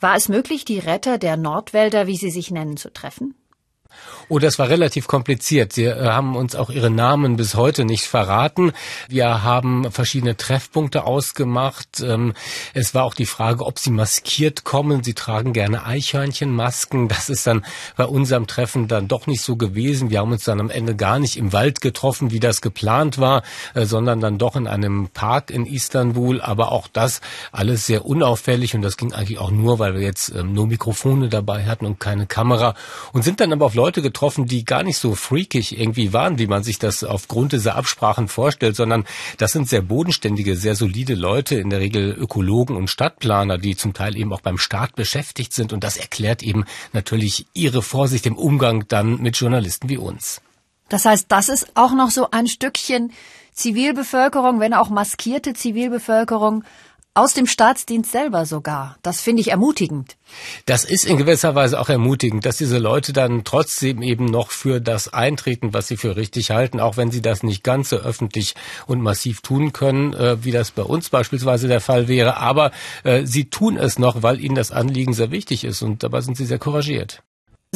War 0.00 0.16
es 0.16 0.28
möglich, 0.28 0.64
die 0.64 0.78
Retter 0.78 1.18
der 1.18 1.36
Nordwälder, 1.36 2.06
wie 2.06 2.16
sie 2.16 2.30
sich 2.30 2.50
nennen, 2.50 2.76
zu 2.76 2.92
treffen? 2.92 3.34
Oh, 4.28 4.40
das 4.40 4.58
war 4.58 4.68
relativ 4.68 5.06
kompliziert. 5.06 5.72
Sie 5.72 5.84
äh, 5.84 6.08
haben 6.08 6.34
uns 6.34 6.56
auch 6.56 6.70
ihre 6.70 6.90
Namen 6.90 7.36
bis 7.36 7.54
heute 7.54 7.84
nicht 7.84 8.04
verraten. 8.04 8.72
Wir 9.08 9.44
haben 9.44 9.92
verschiedene 9.92 10.36
Treffpunkte 10.36 11.04
ausgemacht. 11.04 12.00
Ähm, 12.00 12.34
es 12.74 12.92
war 12.92 13.04
auch 13.04 13.14
die 13.14 13.26
Frage, 13.26 13.64
ob 13.64 13.78
sie 13.78 13.90
maskiert 13.90 14.64
kommen. 14.64 15.04
Sie 15.04 15.14
tragen 15.14 15.52
gerne 15.52 15.86
Eichhörnchenmasken. 15.86 17.06
Das 17.08 17.30
ist 17.30 17.46
dann 17.46 17.64
bei 17.96 18.04
unserem 18.04 18.48
Treffen 18.48 18.88
dann 18.88 19.06
doch 19.06 19.28
nicht 19.28 19.42
so 19.42 19.54
gewesen. 19.54 20.10
Wir 20.10 20.18
haben 20.18 20.32
uns 20.32 20.42
dann 20.42 20.60
am 20.60 20.70
Ende 20.70 20.96
gar 20.96 21.20
nicht 21.20 21.36
im 21.36 21.52
Wald 21.52 21.80
getroffen, 21.80 22.32
wie 22.32 22.40
das 22.40 22.60
geplant 22.60 23.18
war, 23.18 23.44
äh, 23.74 23.84
sondern 23.84 24.20
dann 24.20 24.38
doch 24.38 24.56
in 24.56 24.66
einem 24.66 25.08
Park 25.14 25.50
in 25.50 25.66
Istanbul. 25.66 26.40
Aber 26.40 26.72
auch 26.72 26.88
das 26.88 27.20
alles 27.52 27.86
sehr 27.86 28.04
unauffällig 28.04 28.74
und 28.74 28.82
das 28.82 28.96
ging 28.96 29.12
eigentlich 29.12 29.38
auch 29.38 29.52
nur, 29.52 29.78
weil 29.78 29.94
wir 29.94 30.02
jetzt 30.02 30.30
ähm, 30.30 30.52
nur 30.52 30.66
Mikrofone 30.66 31.28
dabei 31.28 31.66
hatten 31.66 31.86
und 31.86 32.00
keine 32.00 32.26
Kamera 32.26 32.74
und 33.12 33.22
sind 33.22 33.38
dann 33.38 33.52
aber 33.52 33.66
auf 33.66 33.74
Leute 33.74 33.85
Leute 33.86 34.02
getroffen, 34.02 34.46
die 34.46 34.64
gar 34.64 34.82
nicht 34.82 34.98
so 34.98 35.14
freakig 35.14 35.78
irgendwie 35.78 36.12
waren, 36.12 36.40
wie 36.40 36.48
man 36.48 36.64
sich 36.64 36.80
das 36.80 37.04
aufgrund 37.04 37.52
dieser 37.52 37.76
Absprachen 37.76 38.26
vorstellt, 38.26 38.74
sondern 38.74 39.04
das 39.38 39.52
sind 39.52 39.68
sehr 39.68 39.80
bodenständige, 39.80 40.56
sehr 40.56 40.74
solide 40.74 41.14
Leute, 41.14 41.54
in 41.54 41.70
der 41.70 41.78
Regel 41.78 42.10
Ökologen 42.10 42.74
und 42.74 42.90
Stadtplaner, 42.90 43.58
die 43.58 43.76
zum 43.76 43.94
Teil 43.94 44.16
eben 44.16 44.32
auch 44.32 44.40
beim 44.40 44.58
Staat 44.58 44.96
beschäftigt 44.96 45.52
sind. 45.52 45.72
Und 45.72 45.84
das 45.84 45.98
erklärt 45.98 46.42
eben 46.42 46.64
natürlich 46.92 47.46
ihre 47.54 47.80
Vorsicht 47.80 48.26
im 48.26 48.36
Umgang 48.36 48.88
dann 48.88 49.22
mit 49.22 49.36
Journalisten 49.36 49.88
wie 49.88 49.98
uns. 49.98 50.40
Das 50.88 51.04
heißt, 51.04 51.26
das 51.28 51.48
ist 51.48 51.68
auch 51.76 51.94
noch 51.94 52.10
so 52.10 52.32
ein 52.32 52.48
Stückchen 52.48 53.12
Zivilbevölkerung, 53.52 54.58
wenn 54.58 54.74
auch 54.74 54.90
maskierte 54.90 55.54
Zivilbevölkerung, 55.54 56.64
aus 57.16 57.32
dem 57.32 57.46
Staatsdienst 57.46 58.12
selber 58.12 58.44
sogar. 58.44 58.98
Das 59.02 59.20
finde 59.20 59.40
ich 59.40 59.50
ermutigend. 59.50 60.16
Das 60.66 60.84
ist 60.84 61.06
in 61.06 61.16
gewisser 61.16 61.54
Weise 61.54 61.80
auch 61.80 61.88
ermutigend, 61.88 62.44
dass 62.44 62.58
diese 62.58 62.78
Leute 62.78 63.12
dann 63.14 63.44
trotzdem 63.44 64.02
eben 64.02 64.26
noch 64.26 64.50
für 64.50 64.80
das 64.80 65.12
eintreten, 65.12 65.72
was 65.72 65.88
sie 65.88 65.96
für 65.96 66.16
richtig 66.16 66.50
halten, 66.50 66.78
auch 66.78 66.98
wenn 66.98 67.10
sie 67.10 67.22
das 67.22 67.42
nicht 67.42 67.64
ganz 67.64 67.88
so 67.88 67.96
öffentlich 67.96 68.54
und 68.86 69.00
massiv 69.00 69.40
tun 69.40 69.72
können, 69.72 70.12
äh, 70.12 70.44
wie 70.44 70.52
das 70.52 70.72
bei 70.72 70.82
uns 70.82 71.08
beispielsweise 71.08 71.68
der 71.68 71.80
Fall 71.80 72.06
wäre. 72.06 72.36
Aber 72.36 72.70
äh, 73.02 73.24
sie 73.24 73.48
tun 73.48 73.78
es 73.78 73.98
noch, 73.98 74.22
weil 74.22 74.38
ihnen 74.38 74.54
das 74.54 74.70
Anliegen 74.70 75.14
sehr 75.14 75.30
wichtig 75.30 75.64
ist 75.64 75.80
und 75.80 76.02
dabei 76.02 76.20
sind 76.20 76.36
sie 76.36 76.44
sehr 76.44 76.58
couragiert. 76.58 77.22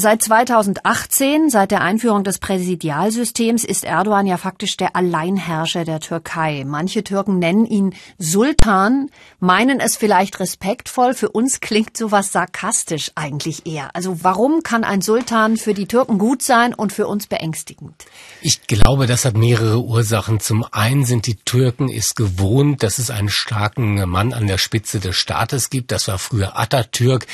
Seit 0.01 0.23
2018, 0.23 1.51
seit 1.51 1.71
der 1.73 1.83
Einführung 1.83 2.25
des 2.25 2.39
Präsidialsystems, 2.39 3.65
ist 3.65 3.85
Erdogan 3.85 4.25
ja 4.25 4.39
faktisch 4.39 4.79
der 4.79 4.97
Alleinherrscher 4.97 5.85
der 5.85 6.01
Türkei. 6.01 6.65
Manche 6.67 7.05
Türken 7.05 7.39
nennen 7.39 7.67
ihn 7.67 7.95
Sultan, 8.17 9.11
meinen 9.41 9.79
es 9.79 9.97
vielleicht 9.97 10.41
respektvoll. 10.41 11.13
Für 11.13 11.29
uns 11.29 11.61
klingt 11.61 11.99
sowas 11.99 12.33
sarkastisch 12.33 13.13
eigentlich 13.15 13.67
eher. 13.67 13.95
Also 13.95 14.25
warum 14.25 14.63
kann 14.63 14.85
ein 14.85 15.03
Sultan 15.03 15.59
für 15.59 15.75
die 15.75 15.87
Türken 15.87 16.17
gut 16.17 16.41
sein 16.41 16.73
und 16.73 16.95
für 16.95 17.07
uns 17.07 17.27
beängstigend? 17.27 18.07
Ich 18.41 18.67
glaube, 18.67 19.07
das 19.07 19.27
hat 19.27 19.37
mehrere 19.37 19.83
Ursachen. 19.83 20.41
Zum 20.41 20.65
einen 20.71 21.05
sind 21.05 21.27
die 21.27 21.37
Türken 21.37 21.91
es 21.91 22.15
gewohnt, 22.15 22.83
dass 22.83 22.97
es 22.97 23.11
einen 23.11 23.29
starken 23.29 24.09
Mann 24.09 24.33
an 24.33 24.47
der 24.47 24.57
Spitze 24.57 24.99
des 24.99 25.17
Staates 25.17 25.69
gibt. 25.69 25.93
Das 25.93 26.09
war 26.09 26.17
früher 26.17 26.59
Atatürk 26.59 27.27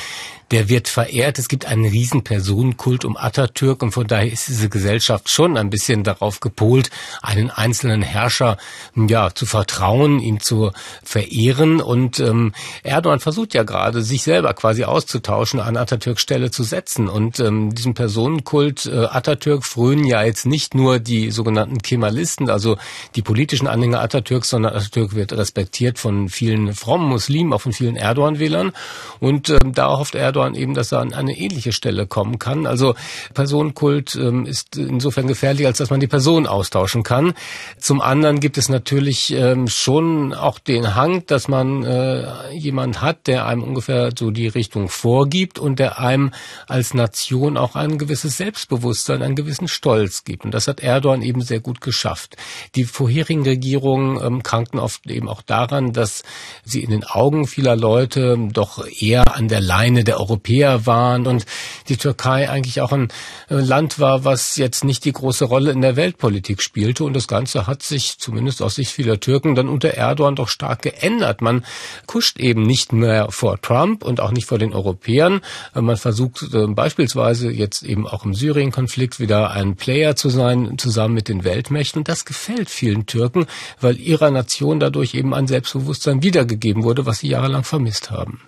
der 0.51 0.69
wird 0.69 0.89
verehrt. 0.89 1.39
Es 1.39 1.49
gibt 1.49 1.67
einen 1.67 1.85
riesen 1.85 2.23
Personenkult 2.23 3.05
um 3.05 3.17
Atatürk 3.17 3.83
und 3.83 3.93
von 3.93 4.07
daher 4.07 4.31
ist 4.31 4.49
diese 4.49 4.69
Gesellschaft 4.69 5.29
schon 5.29 5.57
ein 5.57 5.71
bisschen 5.71 6.05
darauf 6.05 6.41
gepolt, 6.41 6.91
einen 7.23 7.51
einzelnen 7.51 8.03
Herrscher 8.03 8.57
ja 8.95 9.35
zu 9.35 9.47
vertrauen, 9.47 10.21
ihn 10.21 10.41
zu 10.41 10.71
verehren. 11.03 11.81
Und 11.81 12.21
ähm, 12.21 12.53
Erdogan 12.83 13.21
versucht 13.21 13.55
ja 13.55 13.65
gerade, 13.65 14.03
sich 14.03 14.23
selber 14.23 14.55
quasi 14.55 14.85
auszutauschen, 14.85 15.61
an 15.61 15.77
Atatürks 15.77 16.23
Stelle 16.23 16.51
zu 16.51 16.63
setzen. 16.63 17.09
Und 17.09 17.41
ähm, 17.41 17.75
diesem 17.75 17.95
Personenkult 17.95 18.87
äh, 18.87 19.07
Atatürk 19.07 19.65
frönen 19.65 20.05
ja 20.05 20.23
jetzt 20.23 20.47
nicht 20.47 20.75
nur 20.75 21.01
die 21.01 21.31
sogenannten 21.31 21.79
Kemalisten, 21.79 22.51
also 22.51 22.77
die 23.17 23.23
politischen 23.23 23.67
Anhänger 23.67 24.01
Atatürks, 24.01 24.51
sondern 24.51 24.75
Atatürk 24.75 25.15
wird 25.15 25.33
respektiert 25.33 25.99
von 25.99 26.29
vielen 26.29 26.73
frommen 26.75 27.09
Muslimen, 27.09 27.53
auch 27.53 27.61
von 27.61 27.73
vielen 27.73 27.97
Erdogan-Wählern. 27.97 28.73
Und 29.19 29.51
ähm, 29.51 29.73
da 29.73 29.91
hofft 29.91 30.15
Erdogan, 30.15 30.36
Erdogan 30.37 30.55
eben, 30.55 30.75
dass 30.75 30.93
er 30.93 31.01
an 31.01 31.15
eine 31.15 31.37
ähnliche 31.37 31.73
Stelle 31.73 32.07
kommen 32.07 32.39
kann. 32.39 32.67
Also 32.67 32.95
Personenkult 33.33 34.15
ähm, 34.17 34.45
ist 34.45 34.77
insofern 34.77 35.27
gefährlich, 35.27 35.67
als 35.67 35.79
dass 35.79 35.91
man 35.91 36.01
die 36.01 36.07
Person 36.07 36.47
austauschen 36.47 37.03
kann. 37.03 37.33
Zum 37.79 38.01
anderen 38.01 38.41
gibt 38.41 38.59
es 38.59 38.69
natürlich 38.69 39.33
ähm, 39.33 39.69
schon 39.69 40.35
auch 40.35 40.59
den 40.59 40.95
Hang, 40.95 41.25
dass 41.27 41.49
man 41.49 41.85
äh, 41.85 42.53
jemand 42.53 43.01
hat, 43.01 43.27
der 43.27 43.47
einem 43.47 43.63
ungefähr 43.63 44.11
so 44.17 44.31
die 44.31 44.49
Richtung 44.49 44.89
vorgibt 44.89 45.59
und 45.59 45.79
der 45.79 45.99
einem 45.99 46.33
als 46.67 46.93
Nation 46.93 47.57
auch 47.57 47.75
ein 47.75 47.97
gewisses 47.97 48.37
Selbstbewusstsein, 48.37 49.23
einen 49.23 49.37
gewissen 49.37 49.69
Stolz 49.69 50.25
gibt. 50.25 50.45
Und 50.45 50.53
das 50.53 50.69
hat 50.69 50.81
Erdogan 50.81 51.23
eben 51.23 51.41
sehr 51.41 51.61
gut 51.61 51.81
geschafft. 51.81 52.37
Die 52.75 52.85
vorherigen 52.85 53.45
Regierungen 53.45 54.21
ähm, 54.23 54.43
krankten 54.43 54.79
oft 54.79 55.07
eben 55.07 55.29
auch 55.29 55.43
daran, 55.43 55.93
dass 55.93 56.23
sie 56.65 56.83
in 56.83 56.91
den 56.91 57.05
Augen 57.05 57.47
vieler 57.47 57.77
Leute 57.77 58.37
doch 58.53 58.87
eher 58.87 59.35
an 59.35 59.49
der 59.49 59.61
Leine 59.61 60.05
der 60.05 60.21
Europäer 60.27 60.87
waren 60.87 61.27
und 61.27 61.47
die 61.89 61.97
Türkei 61.97 62.51
eigentlich 62.51 62.81
auch 62.81 62.93
ein 62.93 63.09
äh, 63.49 63.55
Land 63.55 63.99
war, 64.01 64.25
was 64.25 64.57
jetzt 64.57 64.85
nicht 64.85 65.05
die 65.05 65.13
große 65.13 65.45
Rolle 65.45 65.71
in 65.71 65.81
der 65.81 65.97
Weltpolitik 65.97 66.63
spielte. 66.63 67.05
Und 67.05 67.15
das 67.15 67.29
Ganze 67.29 67.67
hat 67.67 67.83
sich, 67.83 68.19
zumindest 68.19 68.63
aus 68.63 68.75
Sicht 68.75 68.91
vieler 68.91 69.21
Türken, 69.21 69.55
dann 69.55 69.69
unter 69.69 69.91
Erdogan 69.91 70.35
doch 70.37 70.49
stark 70.49 70.83
geändert. 70.83 71.41
Man 71.41 71.65
kuscht 72.07 72.39
eben 72.39 72.63
nicht 72.63 72.93
mehr 72.93 73.31
vor 73.31 73.61
Trump 73.61 74.05
und 74.05 74.21
auch 74.21 74.33
nicht 74.33 74.47
vor 74.47 74.59
den 74.59 74.73
Europäern. 74.73 75.41
Äh, 75.75 75.81
man 75.81 75.97
versucht 75.97 76.43
äh, 76.53 76.67
beispielsweise 76.67 77.51
jetzt 77.51 77.83
eben 77.83 78.07
auch 78.07 78.25
im 78.25 78.35
Syrien-Konflikt 78.35 79.21
wieder 79.21 79.51
ein 79.53 79.77
Player 79.77 80.17
zu 80.17 80.29
sein, 80.29 80.79
zusammen 80.79 81.15
mit 81.15 81.29
den 81.29 81.45
Weltmächten. 81.45 82.01
Und 82.01 82.09
das 82.09 82.25
gefällt 82.25 82.69
vielen 82.69 83.07
Türken, 83.07 83.47
weil 83.81 83.99
ihrer 83.99 84.31
Nation 84.31 84.81
dadurch 84.81 85.15
eben 85.15 85.35
ein 85.35 85.47
Selbstbewusstsein 85.47 86.23
wiedergegeben 86.23 86.83
wurde, 86.83 87.07
was 87.07 87.21
sie 87.21 87.29
jahrelang 87.29 87.65
vermisst 87.65 88.11
haben. 88.11 88.41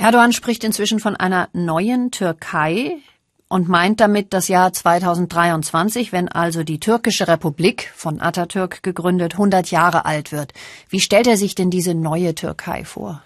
Erdogan 0.00 0.32
spricht 0.32 0.62
inzwischen 0.62 1.00
von 1.00 1.16
einer 1.16 1.48
neuen 1.52 2.12
Türkei 2.12 2.98
und 3.48 3.68
meint 3.68 3.98
damit 3.98 4.32
das 4.32 4.46
Jahr 4.46 4.72
2023, 4.72 6.12
wenn 6.12 6.28
also 6.28 6.62
die 6.62 6.78
türkische 6.78 7.26
Republik 7.26 7.92
von 7.96 8.20
Atatürk 8.20 8.84
gegründet 8.84 9.32
100 9.32 9.72
Jahre 9.72 10.04
alt 10.04 10.30
wird. 10.30 10.52
Wie 10.88 11.00
stellt 11.00 11.26
er 11.26 11.36
sich 11.36 11.56
denn 11.56 11.70
diese 11.70 11.94
neue 11.94 12.36
Türkei 12.36 12.84
vor? 12.84 13.24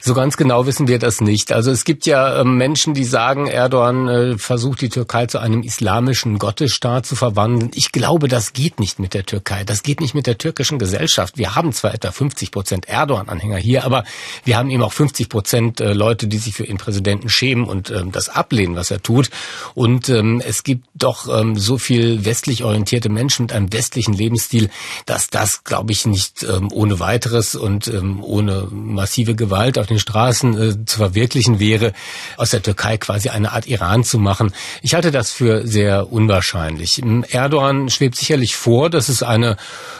So 0.00 0.14
ganz 0.14 0.36
genau 0.36 0.66
wissen 0.66 0.88
wir 0.88 0.98
das 0.98 1.20
nicht. 1.20 1.52
Also 1.52 1.70
es 1.70 1.84
gibt 1.84 2.06
ja 2.06 2.40
äh, 2.40 2.44
Menschen, 2.44 2.94
die 2.94 3.04
sagen, 3.04 3.46
Erdogan 3.46 4.08
äh, 4.08 4.38
versucht 4.38 4.80
die 4.82 4.88
Türkei 4.88 5.26
zu 5.26 5.38
einem 5.38 5.62
islamischen 5.62 6.38
Gottesstaat 6.38 7.06
zu 7.06 7.16
verwandeln. 7.16 7.70
Ich 7.74 7.92
glaube, 7.92 8.28
das 8.28 8.52
geht 8.52 8.78
nicht 8.78 8.98
mit 8.98 9.14
der 9.14 9.24
Türkei. 9.24 9.64
Das 9.64 9.82
geht 9.82 10.00
nicht 10.00 10.14
mit 10.14 10.26
der 10.26 10.38
türkischen 10.38 10.78
Gesellschaft. 10.78 11.38
Wir 11.38 11.54
haben 11.54 11.72
zwar 11.72 11.94
etwa 11.94 12.12
50 12.12 12.50
Prozent 12.50 12.88
Erdogan-Anhänger 12.88 13.56
hier, 13.56 13.84
aber 13.84 14.04
wir 14.44 14.58
haben 14.58 14.70
eben 14.70 14.82
auch 14.82 14.92
50 14.92 15.28
Prozent 15.28 15.80
äh, 15.80 15.92
Leute, 15.92 16.28
die 16.28 16.38
sich 16.38 16.54
für 16.54 16.64
ihren 16.64 16.78
Präsidenten 16.78 17.28
schämen 17.28 17.64
und 17.64 17.90
ähm, 17.90 18.12
das 18.12 18.28
ablehnen, 18.28 18.76
was 18.76 18.90
er 18.90 19.02
tut. 19.02 19.30
Und 19.74 20.08
ähm, 20.10 20.42
es 20.46 20.62
gibt 20.62 20.86
doch 20.94 21.26
ähm, 21.28 21.56
so 21.56 21.78
viel 21.78 22.24
westlich 22.24 22.64
orientierte 22.64 23.08
Menschen 23.08 23.44
mit 23.44 23.52
einem 23.52 23.72
westlichen 23.72 24.12
Lebensstil, 24.12 24.68
dass 25.06 25.28
das, 25.28 25.64
glaube 25.64 25.92
ich, 25.92 26.06
nicht 26.06 26.42
ähm, 26.42 26.68
ohne 26.70 27.00
weiteres 27.00 27.54
und 27.54 27.88
ähm, 27.88 28.22
ohne 28.22 28.68
massive 28.70 29.34
Gewalt 29.34 29.78
auf 29.86 29.88
den 29.88 30.00
Straßen 30.00 30.58
äh, 30.58 30.84
zu 30.84 30.98
verwirklichen 30.98 31.60
wäre, 31.60 31.92
aus 32.36 32.50
der 32.50 32.62
Türkei 32.62 32.96
quasi 32.96 33.28
eine 33.28 33.52
Art 33.52 33.66
Iran 33.66 34.02
zu 34.02 34.18
machen. 34.18 34.52
Ich 34.82 34.94
halte 34.94 35.12
das 35.12 35.30
für 35.30 35.64
sehr 35.64 36.12
unwahrscheinlich. 36.12 37.00
Erdogan 37.28 37.88
schwebt 37.88 38.16
sicherlich 38.16 38.56
vor, 38.56 38.90
dass 38.90 39.08
es 39.08 39.22
eine 39.22 39.56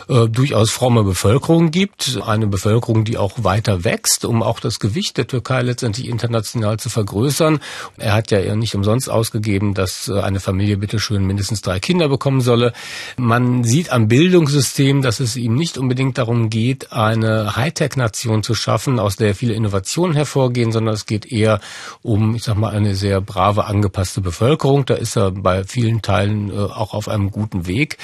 äh, 0.08 0.28
durchaus 0.28 0.70
fromme 0.70 1.04
Bevölkerung 1.04 1.70
gibt, 1.70 2.18
eine 2.26 2.48
Bevölkerung, 2.48 3.04
die 3.04 3.16
auch 3.16 3.44
weiter 3.44 3.84
wächst, 3.84 4.24
um 4.24 4.42
auch 4.42 4.58
das 4.58 4.80
Gewicht 4.80 5.18
der 5.18 5.28
Türkei 5.28 5.62
letztendlich 5.62 6.08
international 6.08 6.78
zu 6.78 6.90
vergrößern. 6.90 7.60
Er 7.96 8.14
hat 8.14 8.32
ja 8.32 8.56
nicht 8.56 8.74
umsonst 8.74 9.08
ausgegeben, 9.08 9.74
dass 9.74 10.08
äh, 10.08 10.20
eine 10.20 10.40
Familie 10.40 10.78
bitteschön 10.78 11.24
mindestens 11.24 11.62
drei 11.62 11.78
Kinder 11.78 12.08
bekommen 12.08 12.40
solle. 12.40 12.72
Man 13.16 13.62
sieht 13.62 13.92
am 13.92 14.08
Bildungssystem, 14.08 15.00
dass 15.02 15.20
es 15.20 15.36
ihm 15.36 15.54
nicht 15.54 15.78
unbedingt 15.78 16.18
darum 16.18 16.50
geht, 16.50 16.92
eine 16.92 17.54
Hightech-Nation 17.54 18.42
zu 18.42 18.56
schaffen, 18.56 18.98
aus 18.98 19.14
der 19.14 19.36
viele 19.36 19.54
Innovationen 19.54 19.75
hervorgehen, 19.82 20.72
sondern 20.72 20.94
es 20.94 21.06
geht 21.06 21.30
eher 21.30 21.60
um, 22.02 22.34
ich 22.34 22.44
sag 22.44 22.56
mal, 22.56 22.74
eine 22.74 22.94
sehr 22.94 23.20
brave, 23.20 23.64
angepasste 23.64 24.20
Bevölkerung. 24.20 24.86
Da 24.86 24.94
ist 24.94 25.16
er 25.16 25.30
bei 25.30 25.64
vielen 25.64 26.02
Teilen 26.02 26.50
äh, 26.50 26.54
auch 26.54 26.94
auf 26.94 27.08
einem 27.08 27.30
guten 27.30 27.66
Weg. 27.66 27.98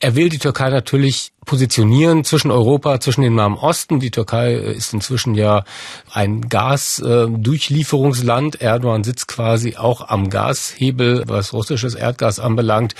Er 0.00 0.14
will 0.14 0.28
die 0.28 0.38
Türkei 0.38 0.70
natürlich 0.70 1.32
positionieren 1.46 2.24
zwischen 2.24 2.50
Europa, 2.50 3.00
zwischen 3.00 3.22
dem 3.22 3.36
Nahen 3.36 3.54
Osten. 3.54 4.00
Die 4.00 4.10
Türkei 4.10 4.54
ist 4.54 4.92
inzwischen 4.92 5.36
ja 5.36 5.62
ein 6.12 6.48
Gasdurchlieferungsland. 6.48 8.60
Erdogan 8.60 9.04
sitzt 9.04 9.28
quasi 9.28 9.76
auch 9.76 10.08
am 10.08 10.28
Gashebel, 10.28 11.22
was 11.26 11.52
russisches 11.52 11.94
Erdgas 11.94 12.40
anbelangt. 12.40 12.96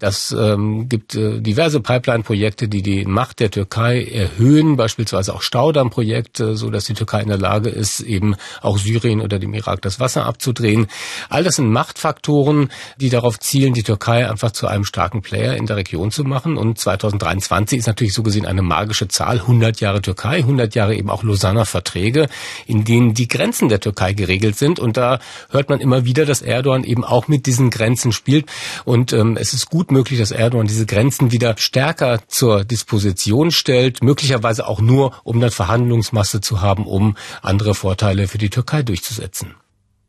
Das 0.00 0.34
ähm, 0.36 0.88
gibt 0.88 1.14
äh, 1.14 1.40
diverse 1.40 1.80
Pipeline-Projekte, 1.80 2.68
die 2.68 2.82
die 2.82 3.04
Macht 3.04 3.38
der 3.38 3.50
Türkei 3.50 4.02
erhöhen, 4.02 4.76
beispielsweise 4.76 5.34
auch 5.34 5.42
Staudammprojekte, 5.42 6.56
so 6.56 6.70
dass 6.70 6.86
die 6.86 6.94
Türkei 6.94 7.20
in 7.20 7.28
der 7.28 7.36
Lage 7.36 7.59
ist, 7.68 8.00
eben 8.00 8.36
auch 8.62 8.78
Syrien 8.78 9.20
oder 9.20 9.38
dem 9.38 9.52
Irak 9.52 9.82
das 9.82 10.00
Wasser 10.00 10.24
abzudrehen. 10.24 10.86
All 11.28 11.44
das 11.44 11.56
sind 11.56 11.70
Machtfaktoren, 11.70 12.70
die 12.96 13.10
darauf 13.10 13.38
zielen, 13.38 13.74
die 13.74 13.82
Türkei 13.82 14.28
einfach 14.28 14.52
zu 14.52 14.66
einem 14.66 14.84
starken 14.84 15.20
Player 15.20 15.56
in 15.56 15.66
der 15.66 15.76
Region 15.76 16.10
zu 16.10 16.24
machen. 16.24 16.56
Und 16.56 16.78
2023 16.78 17.78
ist 17.78 17.86
natürlich 17.86 18.14
so 18.14 18.22
gesehen 18.22 18.46
eine 18.46 18.62
magische 18.62 19.08
Zahl. 19.08 19.40
100 19.40 19.80
Jahre 19.80 20.00
Türkei, 20.00 20.38
100 20.38 20.74
Jahre 20.74 20.94
eben 20.94 21.10
auch 21.10 21.22
Lausanner 21.22 21.66
Verträge, 21.66 22.28
in 22.66 22.84
denen 22.84 23.14
die 23.14 23.28
Grenzen 23.28 23.68
der 23.68 23.80
Türkei 23.80 24.12
geregelt 24.12 24.56
sind. 24.56 24.78
Und 24.78 24.96
da 24.96 25.18
hört 25.50 25.68
man 25.68 25.80
immer 25.80 26.04
wieder, 26.04 26.24
dass 26.24 26.42
Erdogan 26.42 26.84
eben 26.84 27.04
auch 27.04 27.28
mit 27.28 27.46
diesen 27.46 27.70
Grenzen 27.70 28.12
spielt. 28.12 28.46
Und 28.84 29.12
ähm, 29.12 29.36
es 29.36 29.52
ist 29.52 29.70
gut 29.70 29.90
möglich, 29.90 30.18
dass 30.18 30.30
Erdogan 30.30 30.66
diese 30.66 30.86
Grenzen 30.86 31.32
wieder 31.32 31.54
stärker 31.58 32.20
zur 32.28 32.64
Disposition 32.64 33.50
stellt, 33.50 34.02
möglicherweise 34.02 34.66
auch 34.66 34.80
nur, 34.80 35.12
um 35.24 35.40
dann 35.40 35.50
Verhandlungsmasse 35.50 36.40
zu 36.40 36.60
haben, 36.60 36.86
um 36.86 37.16
andere 37.50 37.74
Vorteile 37.74 38.28
für 38.28 38.38
die 38.38 38.48
Türkei 38.48 38.82
durchzusetzen. 38.82 39.56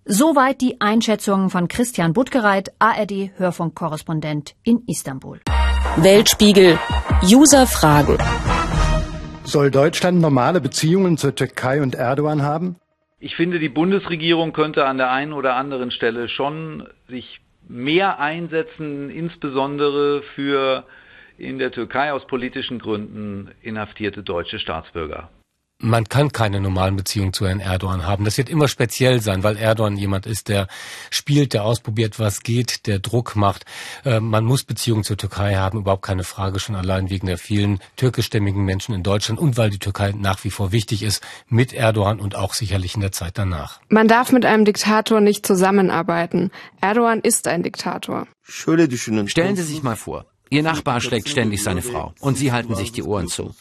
Soweit 0.05 0.61
die 0.61 0.79
Einschätzungen 0.79 1.49
von 1.49 1.67
Christian 1.67 2.13
Buttgereit, 2.13 2.71
ARD-Hörfunkkorrespondent 2.79 4.55
in 4.63 4.83
Istanbul. 4.87 5.39
Weltspiegel 5.97 6.77
User 7.23 7.65
Fragen. 7.65 8.17
Soll 9.43 9.71
Deutschland 9.71 10.21
normale 10.21 10.61
Beziehungen 10.61 11.17
zur 11.17 11.33
Türkei 11.35 11.81
und 11.81 11.95
Erdogan 11.95 12.43
haben? 12.43 12.75
Ich 13.19 13.35
finde, 13.35 13.59
die 13.59 13.69
Bundesregierung 13.69 14.53
könnte 14.53 14.85
an 14.85 14.97
der 14.97 15.11
einen 15.11 15.33
oder 15.33 15.55
anderen 15.55 15.91
Stelle 15.91 16.29
schon 16.29 16.87
sich 17.09 17.41
mehr 17.67 18.19
einsetzen, 18.19 19.09
insbesondere 19.09 20.21
für 20.35 20.83
in 21.37 21.57
der 21.57 21.71
Türkei 21.71 22.13
aus 22.13 22.25
politischen 22.27 22.77
Gründen 22.79 23.49
inhaftierte 23.61 24.21
deutsche 24.21 24.59
Staatsbürger 24.59 25.29
man 25.81 26.07
kann 26.07 26.31
keine 26.31 26.61
normalen 26.61 26.95
Beziehungen 26.95 27.33
zu 27.33 27.47
Herrn 27.47 27.59
Erdogan 27.59 28.05
haben. 28.05 28.25
Das 28.25 28.37
wird 28.37 28.49
immer 28.49 28.67
speziell 28.67 29.21
sein, 29.21 29.43
weil 29.43 29.57
Erdogan 29.57 29.97
jemand 29.97 30.25
ist, 30.25 30.47
der 30.47 30.67
spielt, 31.09 31.53
der 31.53 31.63
ausprobiert, 31.63 32.19
was 32.19 32.41
geht, 32.41 32.87
der 32.87 32.99
Druck 32.99 33.35
macht. 33.35 33.65
Äh, 34.05 34.19
man 34.19 34.45
muss 34.45 34.63
Beziehungen 34.63 35.03
zur 35.03 35.17
Türkei 35.17 35.55
haben, 35.55 35.79
überhaupt 35.79 36.03
keine 36.03 36.23
Frage, 36.23 36.59
schon 36.59 36.75
allein 36.75 37.09
wegen 37.09 37.27
der 37.27 37.37
vielen 37.37 37.79
türkischstämmigen 37.97 38.63
Menschen 38.63 38.93
in 38.93 39.03
Deutschland 39.03 39.39
und 39.39 39.57
weil 39.57 39.69
die 39.69 39.79
Türkei 39.79 40.13
nach 40.15 40.43
wie 40.43 40.51
vor 40.51 40.71
wichtig 40.71 41.03
ist 41.03 41.23
mit 41.47 41.73
Erdogan 41.73 42.19
und 42.19 42.35
auch 42.35 42.53
sicherlich 42.53 42.95
in 42.95 43.01
der 43.01 43.11
Zeit 43.11 43.37
danach. 43.37 43.79
Man 43.89 44.07
darf 44.07 44.31
mit 44.31 44.45
einem 44.45 44.65
Diktator 44.65 45.21
nicht 45.21 45.45
zusammenarbeiten. 45.45 46.51
Erdogan 46.79 47.21
ist 47.21 47.47
ein 47.47 47.63
Diktator. 47.63 48.27
Stellen 48.43 49.55
Sie 49.55 49.63
sich 49.63 49.83
mal 49.83 49.95
vor, 49.95 50.25
Ihr 50.53 50.63
Nachbar 50.63 50.99
schlägt 50.99 51.29
ständig 51.29 51.63
seine 51.63 51.81
Frau 51.81 52.13
und 52.19 52.37
Sie 52.37 52.51
halten 52.51 52.75
sich 52.75 52.91
die 52.91 53.03
Ohren 53.03 53.29
zu. 53.29 53.55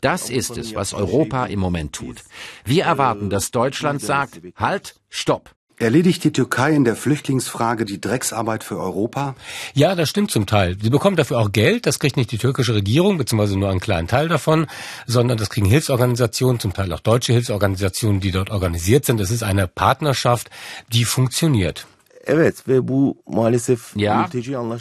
Das 0.00 0.30
ist 0.30 0.56
es, 0.56 0.74
was 0.74 0.94
Europa 0.94 1.44
im 1.44 1.60
Moment 1.60 1.92
tut. 1.92 2.24
Wir 2.64 2.84
erwarten, 2.84 3.28
dass 3.28 3.50
Deutschland 3.50 4.00
sagt, 4.00 4.40
halt, 4.56 4.96
stopp. 5.10 5.50
Erledigt 5.78 6.24
die 6.24 6.32
Türkei 6.32 6.72
in 6.72 6.84
der 6.84 6.96
Flüchtlingsfrage 6.96 7.84
die 7.84 8.00
Drecksarbeit 8.00 8.64
für 8.64 8.78
Europa? 8.78 9.34
Ja, 9.74 9.94
das 9.94 10.08
stimmt 10.08 10.30
zum 10.30 10.46
Teil. 10.46 10.78
Sie 10.80 10.88
bekommt 10.88 11.18
dafür 11.18 11.38
auch 11.38 11.52
Geld. 11.52 11.84
Das 11.84 11.98
kriegt 11.98 12.16
nicht 12.16 12.32
die 12.32 12.38
türkische 12.38 12.74
Regierung, 12.74 13.18
beziehungsweise 13.18 13.58
nur 13.58 13.68
einen 13.68 13.80
kleinen 13.80 14.08
Teil 14.08 14.28
davon, 14.28 14.68
sondern 15.06 15.36
das 15.36 15.50
kriegen 15.50 15.66
Hilfsorganisationen, 15.66 16.60
zum 16.60 16.72
Teil 16.72 16.92
auch 16.94 17.00
deutsche 17.00 17.34
Hilfsorganisationen, 17.34 18.20
die 18.20 18.30
dort 18.30 18.48
organisiert 18.48 19.04
sind. 19.04 19.20
Es 19.20 19.30
ist 19.30 19.42
eine 19.42 19.68
Partnerschaft, 19.68 20.48
die 20.92 21.04
funktioniert. 21.04 21.86
Evet 22.24 22.68
ve 22.68 22.88
bu 22.88 23.22
maalesef 23.26 23.92
ja, 23.96 24.28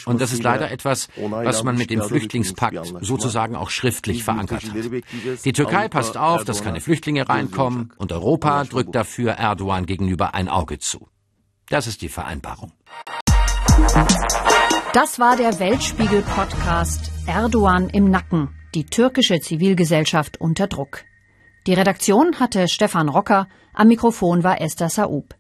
und 0.06 0.22
das 0.22 0.32
ist 0.32 0.44
leider 0.44 0.72
etwas, 0.72 1.08
was 1.18 1.64
man 1.64 1.78
mit 1.78 1.90
dem 1.90 2.02
Flüchtlingspakt 2.02 2.94
sozusagen 3.02 3.56
auch 3.56 3.70
schriftlich 3.70 4.24
verankert 4.24 4.64
hat. 4.64 5.46
Die 5.46 5.54
Türkei 5.54 5.88
passt 5.88 6.18
auf, 6.18 6.44
dass 6.44 6.64
keine 6.64 6.82
Flüchtlinge 6.82 7.28
reinkommen 7.28 7.94
und 7.98 8.12
Europa 8.12 8.64
drückt 8.66 8.96
dafür 8.96 9.32
Erdogan 9.32 9.86
gegenüber 9.86 10.34
ein 10.36 10.50
Auge 10.50 10.78
zu. 10.80 11.08
Das 11.70 11.88
ist 11.88 12.02
die 12.02 12.10
Vereinbarung. 12.10 12.74
Das 14.94 15.20
war 15.20 15.38
der 15.38 15.58
Weltspiegel-Podcast 15.58 17.12
Erdogan 17.26 17.90
im 17.90 18.10
Nacken, 18.12 18.50
die 18.76 18.86
türkische 18.86 19.40
Zivilgesellschaft 19.40 20.40
unter 20.40 20.68
Druck. 20.68 21.06
Die 21.66 21.74
Redaktion 21.74 22.40
hatte 22.40 22.68
Stefan 22.68 23.08
Rocker, 23.08 23.48
am 23.74 23.88
Mikrofon 23.88 24.44
war 24.44 24.60
Esther 24.60 24.90
Saub. 24.90 25.36